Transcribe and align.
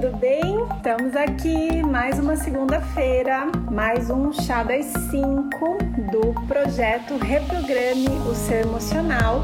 tudo 0.00 0.16
bem? 0.16 0.58
Estamos 0.76 1.14
aqui 1.14 1.80
mais 1.84 2.18
uma 2.18 2.34
segunda-feira, 2.34 3.46
mais 3.70 4.10
um 4.10 4.32
chá 4.32 4.64
das 4.64 4.86
5 4.86 5.78
do 6.10 6.34
projeto 6.48 7.16
Reprograme 7.16 8.08
o 8.28 8.34
Seu 8.34 8.56
Emocional. 8.56 9.42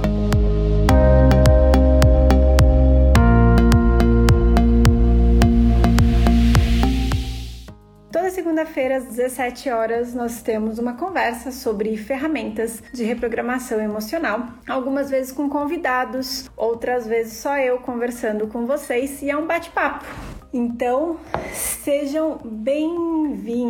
Toda 8.11 8.29
segunda-feira, 8.33 8.97
às 8.97 9.05
17 9.05 9.71
horas, 9.71 10.15
nós 10.15 10.43
temos 10.43 10.81
uma 10.81 10.95
conversa 10.95 11.53
sobre 11.53 11.97
ferramentas 11.97 12.83
de 12.93 13.05
reprogramação 13.05 13.81
emocional. 13.81 14.49
Algumas 14.69 15.11
vezes 15.11 15.31
com 15.31 15.49
convidados, 15.49 16.51
outras 16.57 17.07
vezes 17.07 17.35
só 17.35 17.57
eu 17.57 17.79
conversando 17.79 18.49
com 18.49 18.67
vocês 18.67 19.23
e 19.23 19.31
é 19.31 19.37
um 19.37 19.47
bate-papo. 19.47 20.05
Então, 20.53 21.17
sejam 21.53 22.39
bem-vindos. 22.45 23.69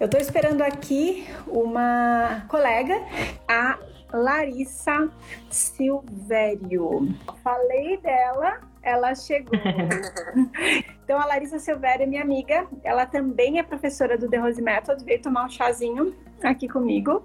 Eu 0.00 0.06
estou 0.06 0.18
esperando 0.18 0.62
aqui 0.62 1.26
uma 1.46 2.46
colega, 2.48 2.98
a 3.46 3.78
Larissa 4.10 5.10
Silvério. 5.50 7.14
Falei 7.44 7.98
dela, 7.98 8.60
ela 8.82 9.14
chegou. 9.14 9.52
então, 11.04 11.20
a 11.20 11.26
Larissa 11.26 11.58
Silvério 11.58 12.04
é 12.04 12.06
minha 12.06 12.22
amiga. 12.22 12.66
Ela 12.82 13.04
também 13.04 13.58
é 13.58 13.62
professora 13.62 14.16
do 14.16 14.30
The 14.30 14.38
Rose 14.38 14.62
Method. 14.62 15.04
Veio 15.04 15.20
tomar 15.20 15.44
um 15.44 15.50
chazinho 15.50 16.14
aqui 16.42 16.66
comigo. 16.66 17.22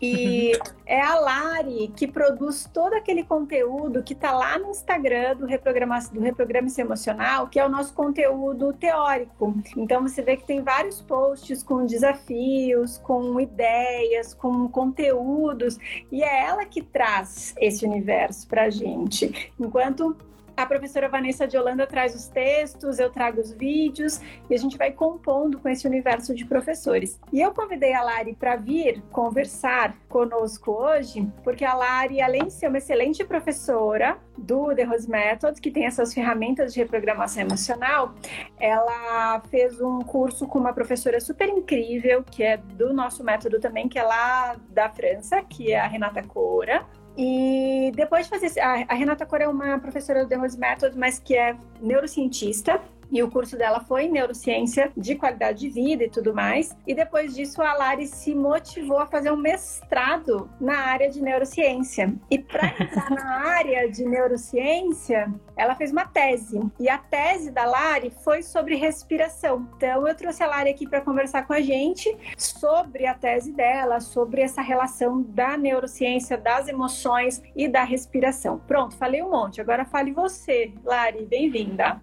E 0.00 0.52
é 0.84 1.00
a 1.00 1.18
Lari 1.18 1.92
que 1.96 2.06
produz 2.06 2.68
todo 2.72 2.94
aquele 2.94 3.24
conteúdo 3.24 4.02
que 4.02 4.12
está 4.12 4.32
lá 4.32 4.58
no 4.58 4.70
Instagram 4.70 5.36
do 5.36 5.46
Reprogramação 5.46 6.14
do 6.14 6.20
Reprograma 6.20 6.68
Emocional, 6.78 7.48
que 7.48 7.58
é 7.58 7.64
o 7.64 7.68
nosso 7.68 7.92
conteúdo 7.94 8.72
teórico. 8.72 9.54
Então 9.76 10.02
você 10.02 10.22
vê 10.22 10.36
que 10.36 10.44
tem 10.44 10.62
vários 10.62 11.00
posts 11.00 11.62
com 11.62 11.86
desafios, 11.86 12.98
com 12.98 13.40
ideias, 13.40 14.34
com 14.34 14.68
conteúdos, 14.68 15.78
e 16.10 16.22
é 16.22 16.46
ela 16.46 16.64
que 16.64 16.82
traz 16.82 17.54
esse 17.58 17.84
universo 17.84 18.46
para 18.46 18.64
a 18.64 18.70
gente. 18.70 19.52
Enquanto 19.58 20.16
a 20.56 20.64
professora 20.64 21.08
Vanessa 21.08 21.46
de 21.46 21.56
Holanda 21.58 21.86
traz 21.86 22.14
os 22.14 22.28
textos, 22.28 22.98
eu 22.98 23.10
trago 23.10 23.40
os 23.40 23.52
vídeos 23.52 24.20
e 24.48 24.54
a 24.54 24.56
gente 24.56 24.78
vai 24.78 24.90
compondo 24.90 25.58
com 25.58 25.68
esse 25.68 25.86
universo 25.86 26.34
de 26.34 26.46
professores. 26.46 27.20
E 27.32 27.40
eu 27.40 27.52
convidei 27.52 27.92
a 27.92 28.02
Lari 28.02 28.34
para 28.34 28.56
vir 28.56 29.02
conversar 29.12 29.94
conosco 30.08 30.70
hoje, 30.72 31.30
porque 31.44 31.64
a 31.64 31.74
Lari, 31.74 32.22
além 32.22 32.44
de 32.44 32.52
ser 32.52 32.68
uma 32.68 32.78
excelente 32.78 33.22
professora 33.22 34.18
do 34.38 34.74
The 34.74 34.84
Rose 34.84 35.08
Method, 35.08 35.60
que 35.60 35.70
tem 35.70 35.84
essas 35.84 36.14
ferramentas 36.14 36.72
de 36.72 36.80
reprogramação 36.80 37.42
emocional, 37.42 38.14
ela 38.58 39.40
fez 39.50 39.80
um 39.80 40.00
curso 40.00 40.46
com 40.46 40.58
uma 40.58 40.72
professora 40.72 41.20
super 41.20 41.48
incrível, 41.48 42.22
que 42.22 42.42
é 42.42 42.56
do 42.56 42.94
nosso 42.94 43.22
método 43.22 43.60
também, 43.60 43.88
que 43.88 43.98
é 43.98 44.02
lá 44.02 44.56
da 44.70 44.88
França, 44.88 45.42
que 45.42 45.72
é 45.72 45.80
a 45.80 45.86
Renata 45.86 46.22
Cora. 46.22 46.86
E 47.16 47.92
depois 47.94 48.26
de 48.26 48.30
fazer. 48.30 48.60
A, 48.60 48.94
Renata 48.94 49.24
Cor 49.24 49.40
é 49.40 49.48
uma 49.48 49.78
professora 49.78 50.22
do 50.22 50.28
The 50.28 50.36
Rose 50.36 50.58
Method, 50.58 50.98
mas 50.98 51.18
que 51.18 51.34
é 51.34 51.56
neurocientista. 51.80 52.80
E 53.10 53.22
o 53.22 53.30
curso 53.30 53.56
dela 53.56 53.80
foi 53.80 54.04
em 54.04 54.10
neurociência 54.10 54.90
de 54.96 55.14
qualidade 55.14 55.60
de 55.60 55.68
vida 55.68 56.04
e 56.04 56.10
tudo 56.10 56.34
mais. 56.34 56.76
E 56.86 56.94
depois 56.94 57.34
disso, 57.34 57.62
a 57.62 57.72
Lari 57.72 58.06
se 58.06 58.34
motivou 58.34 58.98
a 58.98 59.06
fazer 59.06 59.32
um 59.32 59.36
mestrado 59.36 60.50
na 60.60 60.78
área 60.78 61.08
de 61.08 61.22
neurociência. 61.22 62.14
E 62.30 62.38
para 62.38 62.66
entrar 62.80 63.10
na 63.10 63.46
área 63.46 63.90
de 63.90 64.04
neurociência, 64.04 65.32
ela 65.56 65.74
fez 65.74 65.92
uma 65.92 66.06
tese. 66.06 66.60
E 66.78 66.88
a 66.88 66.98
tese 66.98 67.50
da 67.50 67.64
Lari 67.64 68.12
foi 68.24 68.42
sobre 68.42 68.74
respiração. 68.74 69.68
Então, 69.76 70.06
eu 70.06 70.14
trouxe 70.14 70.42
a 70.42 70.46
Lari 70.46 70.70
aqui 70.70 70.86
para 70.88 71.00
conversar 71.00 71.46
com 71.46 71.52
a 71.52 71.60
gente 71.60 72.16
sobre 72.36 73.06
a 73.06 73.14
tese 73.14 73.52
dela, 73.52 74.00
sobre 74.00 74.42
essa 74.42 74.60
relação 74.60 75.22
da 75.22 75.56
neurociência, 75.56 76.36
das 76.36 76.68
emoções 76.68 77.42
e 77.54 77.68
da 77.68 77.84
respiração. 77.84 78.58
Pronto, 78.66 78.96
falei 78.96 79.22
um 79.22 79.30
monte. 79.30 79.60
Agora 79.60 79.84
fale 79.84 80.12
você, 80.12 80.72
Lari. 80.84 81.24
Bem-vinda. 81.24 82.00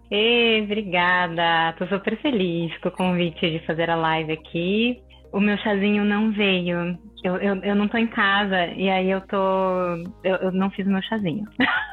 Obrigada 0.64 0.93
obrigada. 0.94 1.74
Tô 1.78 1.88
super 1.88 2.16
feliz 2.22 2.76
com 2.78 2.90
o 2.90 2.92
convite 2.92 3.50
de 3.50 3.66
fazer 3.66 3.90
a 3.90 3.96
live 3.96 4.32
aqui. 4.32 5.02
O 5.32 5.40
meu 5.40 5.58
chazinho 5.58 6.06
não 6.06 6.32
veio. 6.32 6.98
Eu, 7.24 7.38
eu, 7.38 7.56
eu 7.64 7.76
não 7.76 7.88
tô 7.88 7.98
em 7.98 8.08
casa 8.08 8.68
e 8.76 8.90
aí 8.90 9.10
eu 9.10 9.22
tô. 9.22 9.38
Eu, 10.24 10.36
eu 10.36 10.52
não 10.52 10.70
fiz 10.70 10.86
o 10.86 10.92
meu 10.92 11.02
chazinho. 11.02 11.46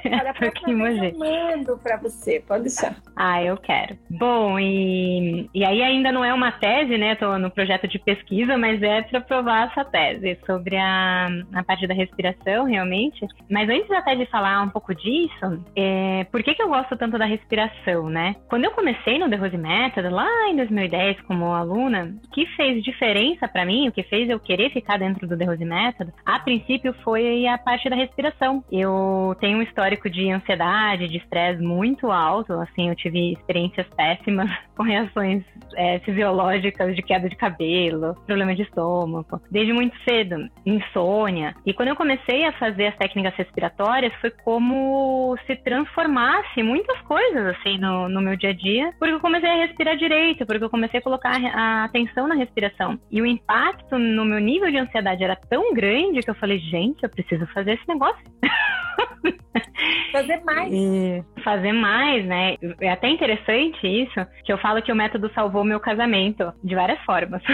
Olha, 0.20 0.30
aqui, 0.30 0.70
eu 0.70 0.78
mando 1.18 1.78
para 1.78 1.96
você, 1.96 2.42
pode 2.46 2.64
deixar. 2.64 2.96
Ah, 3.16 3.42
eu 3.42 3.56
quero. 3.56 3.96
Bom, 4.10 4.58
e, 4.58 5.48
e 5.54 5.64
aí 5.64 5.82
ainda 5.82 6.10
não 6.10 6.24
é 6.24 6.32
uma 6.32 6.52
tese, 6.52 6.96
né? 6.96 7.12
Estou 7.12 7.38
no 7.38 7.50
projeto 7.50 7.86
de 7.86 7.98
pesquisa, 7.98 8.56
mas 8.56 8.82
é 8.82 9.02
para 9.02 9.20
provar 9.20 9.68
essa 9.68 9.84
tese 9.84 10.38
sobre 10.46 10.76
a, 10.76 11.28
a 11.54 11.62
parte 11.62 11.86
da 11.86 11.94
respiração, 11.94 12.64
realmente. 12.64 13.26
Mas 13.50 13.68
antes 13.68 13.90
até 13.90 14.14
de 14.14 14.26
falar 14.26 14.62
um 14.62 14.68
pouco 14.68 14.94
disso, 14.94 15.64
é, 15.76 16.24
por 16.30 16.42
que, 16.42 16.54
que 16.54 16.62
eu 16.62 16.68
gosto 16.68 16.96
tanto 16.96 17.18
da 17.18 17.24
respiração, 17.24 18.08
né? 18.08 18.36
Quando 18.48 18.64
eu 18.64 18.70
comecei 18.70 19.18
no 19.18 19.28
The 19.28 19.36
Rose 19.36 19.56
Method, 19.56 20.08
lá 20.08 20.48
em 20.48 20.56
2010, 20.56 21.20
como 21.22 21.52
aluna, 21.52 22.14
o 22.24 22.30
que 22.30 22.46
fez 22.56 22.82
diferença 22.82 23.46
para 23.48 23.64
mim, 23.64 23.88
o 23.88 23.92
que 23.92 24.02
fez 24.04 24.28
eu 24.28 24.40
querer 24.40 24.70
ficar 24.70 24.98
dentro 24.98 25.26
do 25.26 25.36
The 25.36 25.44
Rose 25.44 25.64
Method, 25.64 26.12
a 26.24 26.38
princípio 26.38 26.94
foi 27.04 27.46
a 27.46 27.58
parte 27.58 27.88
da 27.88 27.96
respiração. 27.96 28.64
Eu 28.70 29.36
tenho 29.40 29.58
um 29.58 29.62
histórico 29.62 29.89
de 30.10 30.30
ansiedade, 30.30 31.08
de 31.08 31.18
estresse 31.18 31.62
muito 31.62 32.10
alto, 32.10 32.52
assim, 32.54 32.88
eu 32.88 32.94
tive 32.94 33.32
experiências 33.32 33.86
péssimas 33.96 34.50
com 34.76 34.82
reações 34.82 35.44
é, 35.76 35.98
fisiológicas 36.00 36.94
de 36.94 37.02
queda 37.02 37.28
de 37.28 37.36
cabelo, 37.36 38.14
problema 38.26 38.54
de 38.54 38.62
estômago, 38.62 39.40
desde 39.50 39.72
muito 39.72 39.96
cedo, 40.08 40.48
insônia. 40.64 41.54
E 41.64 41.72
quando 41.72 41.88
eu 41.88 41.96
comecei 41.96 42.44
a 42.44 42.52
fazer 42.52 42.88
as 42.88 42.96
técnicas 42.96 43.34
respiratórias, 43.34 44.12
foi 44.20 44.30
como 44.30 45.36
se 45.46 45.56
transformasse 45.56 46.62
muitas 46.62 47.00
coisas, 47.02 47.56
assim, 47.56 47.78
no, 47.78 48.08
no 48.08 48.20
meu 48.20 48.36
dia 48.36 48.50
a 48.50 48.54
dia, 48.54 48.92
porque 48.98 49.14
eu 49.14 49.20
comecei 49.20 49.48
a 49.48 49.66
respirar 49.66 49.96
direito, 49.96 50.46
porque 50.46 50.64
eu 50.64 50.70
comecei 50.70 51.00
a 51.00 51.02
colocar 51.02 51.36
a 51.54 51.84
atenção 51.84 52.28
na 52.28 52.34
respiração. 52.34 52.98
E 53.10 53.20
o 53.20 53.26
impacto 53.26 53.98
no 53.98 54.24
meu 54.24 54.38
nível 54.38 54.70
de 54.70 54.78
ansiedade 54.78 55.22
era 55.22 55.36
tão 55.36 55.72
grande 55.74 56.20
que 56.20 56.30
eu 56.30 56.34
falei, 56.34 56.58
gente, 56.58 57.02
eu 57.02 57.08
preciso 57.08 57.46
fazer 57.48 57.72
esse 57.72 57.88
negócio. 57.88 58.22
Fazer 60.12 60.42
mais. 60.44 60.72
E 60.72 61.24
fazer 61.42 61.72
mais, 61.72 62.26
né? 62.26 62.56
É 62.80 62.90
até 62.90 63.08
interessante 63.08 63.86
isso, 63.86 64.26
que 64.44 64.52
eu 64.52 64.58
falo 64.58 64.82
que 64.82 64.92
o 64.92 64.96
método 64.96 65.30
salvou 65.34 65.64
meu 65.64 65.80
casamento 65.80 66.52
de 66.62 66.74
várias 66.74 67.00
formas. 67.04 67.42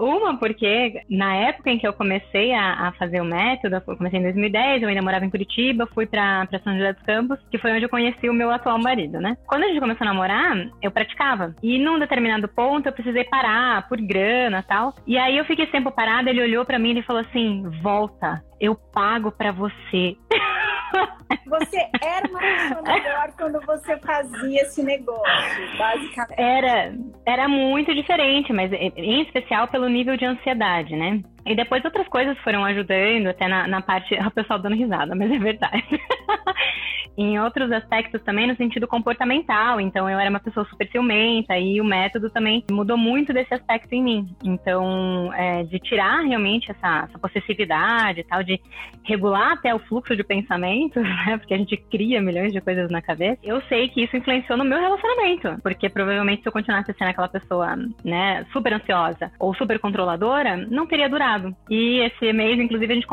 Uma, 0.00 0.38
porque 0.38 1.02
na 1.10 1.34
época 1.36 1.70
em 1.70 1.78
que 1.78 1.86
eu 1.86 1.92
comecei 1.92 2.54
a, 2.54 2.88
a, 2.88 2.92
fazer 2.92 3.20
o 3.20 3.24
método, 3.24 3.76
eu 3.76 3.96
comecei 3.96 4.18
em 4.18 4.22
2010, 4.22 4.82
eu 4.82 4.88
ainda 4.88 5.02
morava 5.02 5.24
em 5.24 5.30
Curitiba, 5.30 5.86
fui 5.94 6.06
pra, 6.06 6.46
pra 6.46 6.58
São 6.60 6.72
José 6.72 6.94
dos 6.94 7.02
Campos, 7.02 7.38
que 7.50 7.58
foi 7.58 7.72
onde 7.72 7.84
eu 7.84 7.88
conheci 7.88 8.28
o 8.28 8.34
meu 8.34 8.50
atual 8.50 8.78
marido, 8.78 9.20
né? 9.20 9.36
Quando 9.46 9.64
a 9.64 9.68
gente 9.68 9.80
começou 9.80 10.06
a 10.06 10.10
namorar, 10.10 10.56
eu 10.82 10.90
praticava. 10.90 11.54
E 11.62 11.78
num 11.78 11.98
determinado 11.98 12.48
ponto 12.48 12.86
eu 12.86 12.92
precisei 12.92 13.24
parar 13.24 13.86
por 13.88 14.00
grana 14.00 14.62
tal. 14.62 14.94
E 15.06 15.18
aí 15.18 15.36
eu 15.36 15.44
fiquei 15.44 15.66
tempo 15.66 15.90
parada, 15.90 16.30
ele 16.30 16.42
olhou 16.42 16.64
para 16.64 16.78
mim 16.78 16.98
e 16.98 17.02
falou 17.02 17.22
assim: 17.22 17.62
volta, 17.82 18.42
eu 18.58 18.74
pago 18.74 19.30
para 19.30 19.52
você. 19.52 20.16
Você 21.46 21.88
era 22.02 22.28
uma 22.28 22.40
pessoa 22.40 22.82
melhor 22.82 23.32
quando 23.36 23.60
você 23.66 23.96
fazia 23.98 24.62
esse 24.62 24.82
negócio, 24.82 25.78
basicamente. 25.78 26.40
Era, 26.40 26.94
era 27.26 27.48
muito 27.48 27.94
diferente, 27.94 28.52
mas 28.52 28.72
em 28.72 29.22
especial 29.22 29.68
pelo 29.68 29.88
nível 29.88 30.16
de 30.16 30.24
ansiedade, 30.24 30.94
né? 30.96 31.20
E 31.44 31.54
depois 31.54 31.84
outras 31.84 32.06
coisas 32.08 32.38
foram 32.38 32.64
ajudando, 32.64 33.28
até 33.28 33.48
na, 33.48 33.66
na 33.66 33.80
parte. 33.80 34.16
O 34.30 34.32
pessoal 34.32 34.60
dando 34.60 34.76
risada, 34.76 35.14
mas 35.14 35.30
é 35.30 35.38
verdade. 35.38 35.84
em 37.16 37.38
outros 37.38 37.70
aspectos 37.72 38.22
também 38.22 38.46
no 38.46 38.56
sentido 38.56 38.86
comportamental. 38.86 39.80
Então 39.80 40.08
eu 40.08 40.18
era 40.18 40.30
uma 40.30 40.40
pessoa 40.40 40.64
super 40.66 40.88
ciumenta 40.90 41.58
e 41.58 41.80
o 41.80 41.84
método 41.84 42.30
também 42.30 42.64
mudou 42.70 42.96
muito 42.96 43.32
desse 43.32 43.52
aspecto 43.52 43.92
em 43.92 44.02
mim. 44.02 44.36
Então, 44.42 45.32
é, 45.34 45.62
de 45.64 45.78
tirar 45.78 46.20
realmente 46.22 46.70
essa, 46.70 47.08
essa 47.08 47.18
possessividade 47.18 48.20
e 48.20 48.24
tal, 48.24 48.42
de 48.42 48.60
regular 49.04 49.52
até 49.52 49.74
o 49.74 49.78
fluxo 49.78 50.16
de 50.16 50.24
pensamentos, 50.24 51.02
né? 51.26 51.36
Porque 51.38 51.54
a 51.54 51.58
gente 51.58 51.76
cria 51.76 52.20
milhões 52.22 52.52
de 52.52 52.60
coisas 52.60 52.90
na 52.90 53.02
cabeça. 53.02 53.38
Eu 53.42 53.60
sei 53.62 53.88
que 53.88 54.02
isso 54.02 54.16
influenciou 54.16 54.56
no 54.56 54.64
meu 54.64 54.78
relacionamento, 54.78 55.60
porque 55.62 55.88
provavelmente 55.88 56.42
se 56.42 56.48
eu 56.48 56.52
continuasse 56.52 56.92
sendo 56.94 57.08
aquela 57.08 57.28
pessoa, 57.28 57.76
né, 58.04 58.46
super 58.52 58.72
ansiosa 58.72 59.30
ou 59.38 59.54
super 59.54 59.78
controladora, 59.78 60.56
não 60.56 60.86
teria 60.86 61.08
durado. 61.08 61.29
E 61.68 62.00
esse 62.00 62.32
mês, 62.32 62.58
inclusive, 62.58 62.92
a 62.92 62.94
gente 62.94 63.06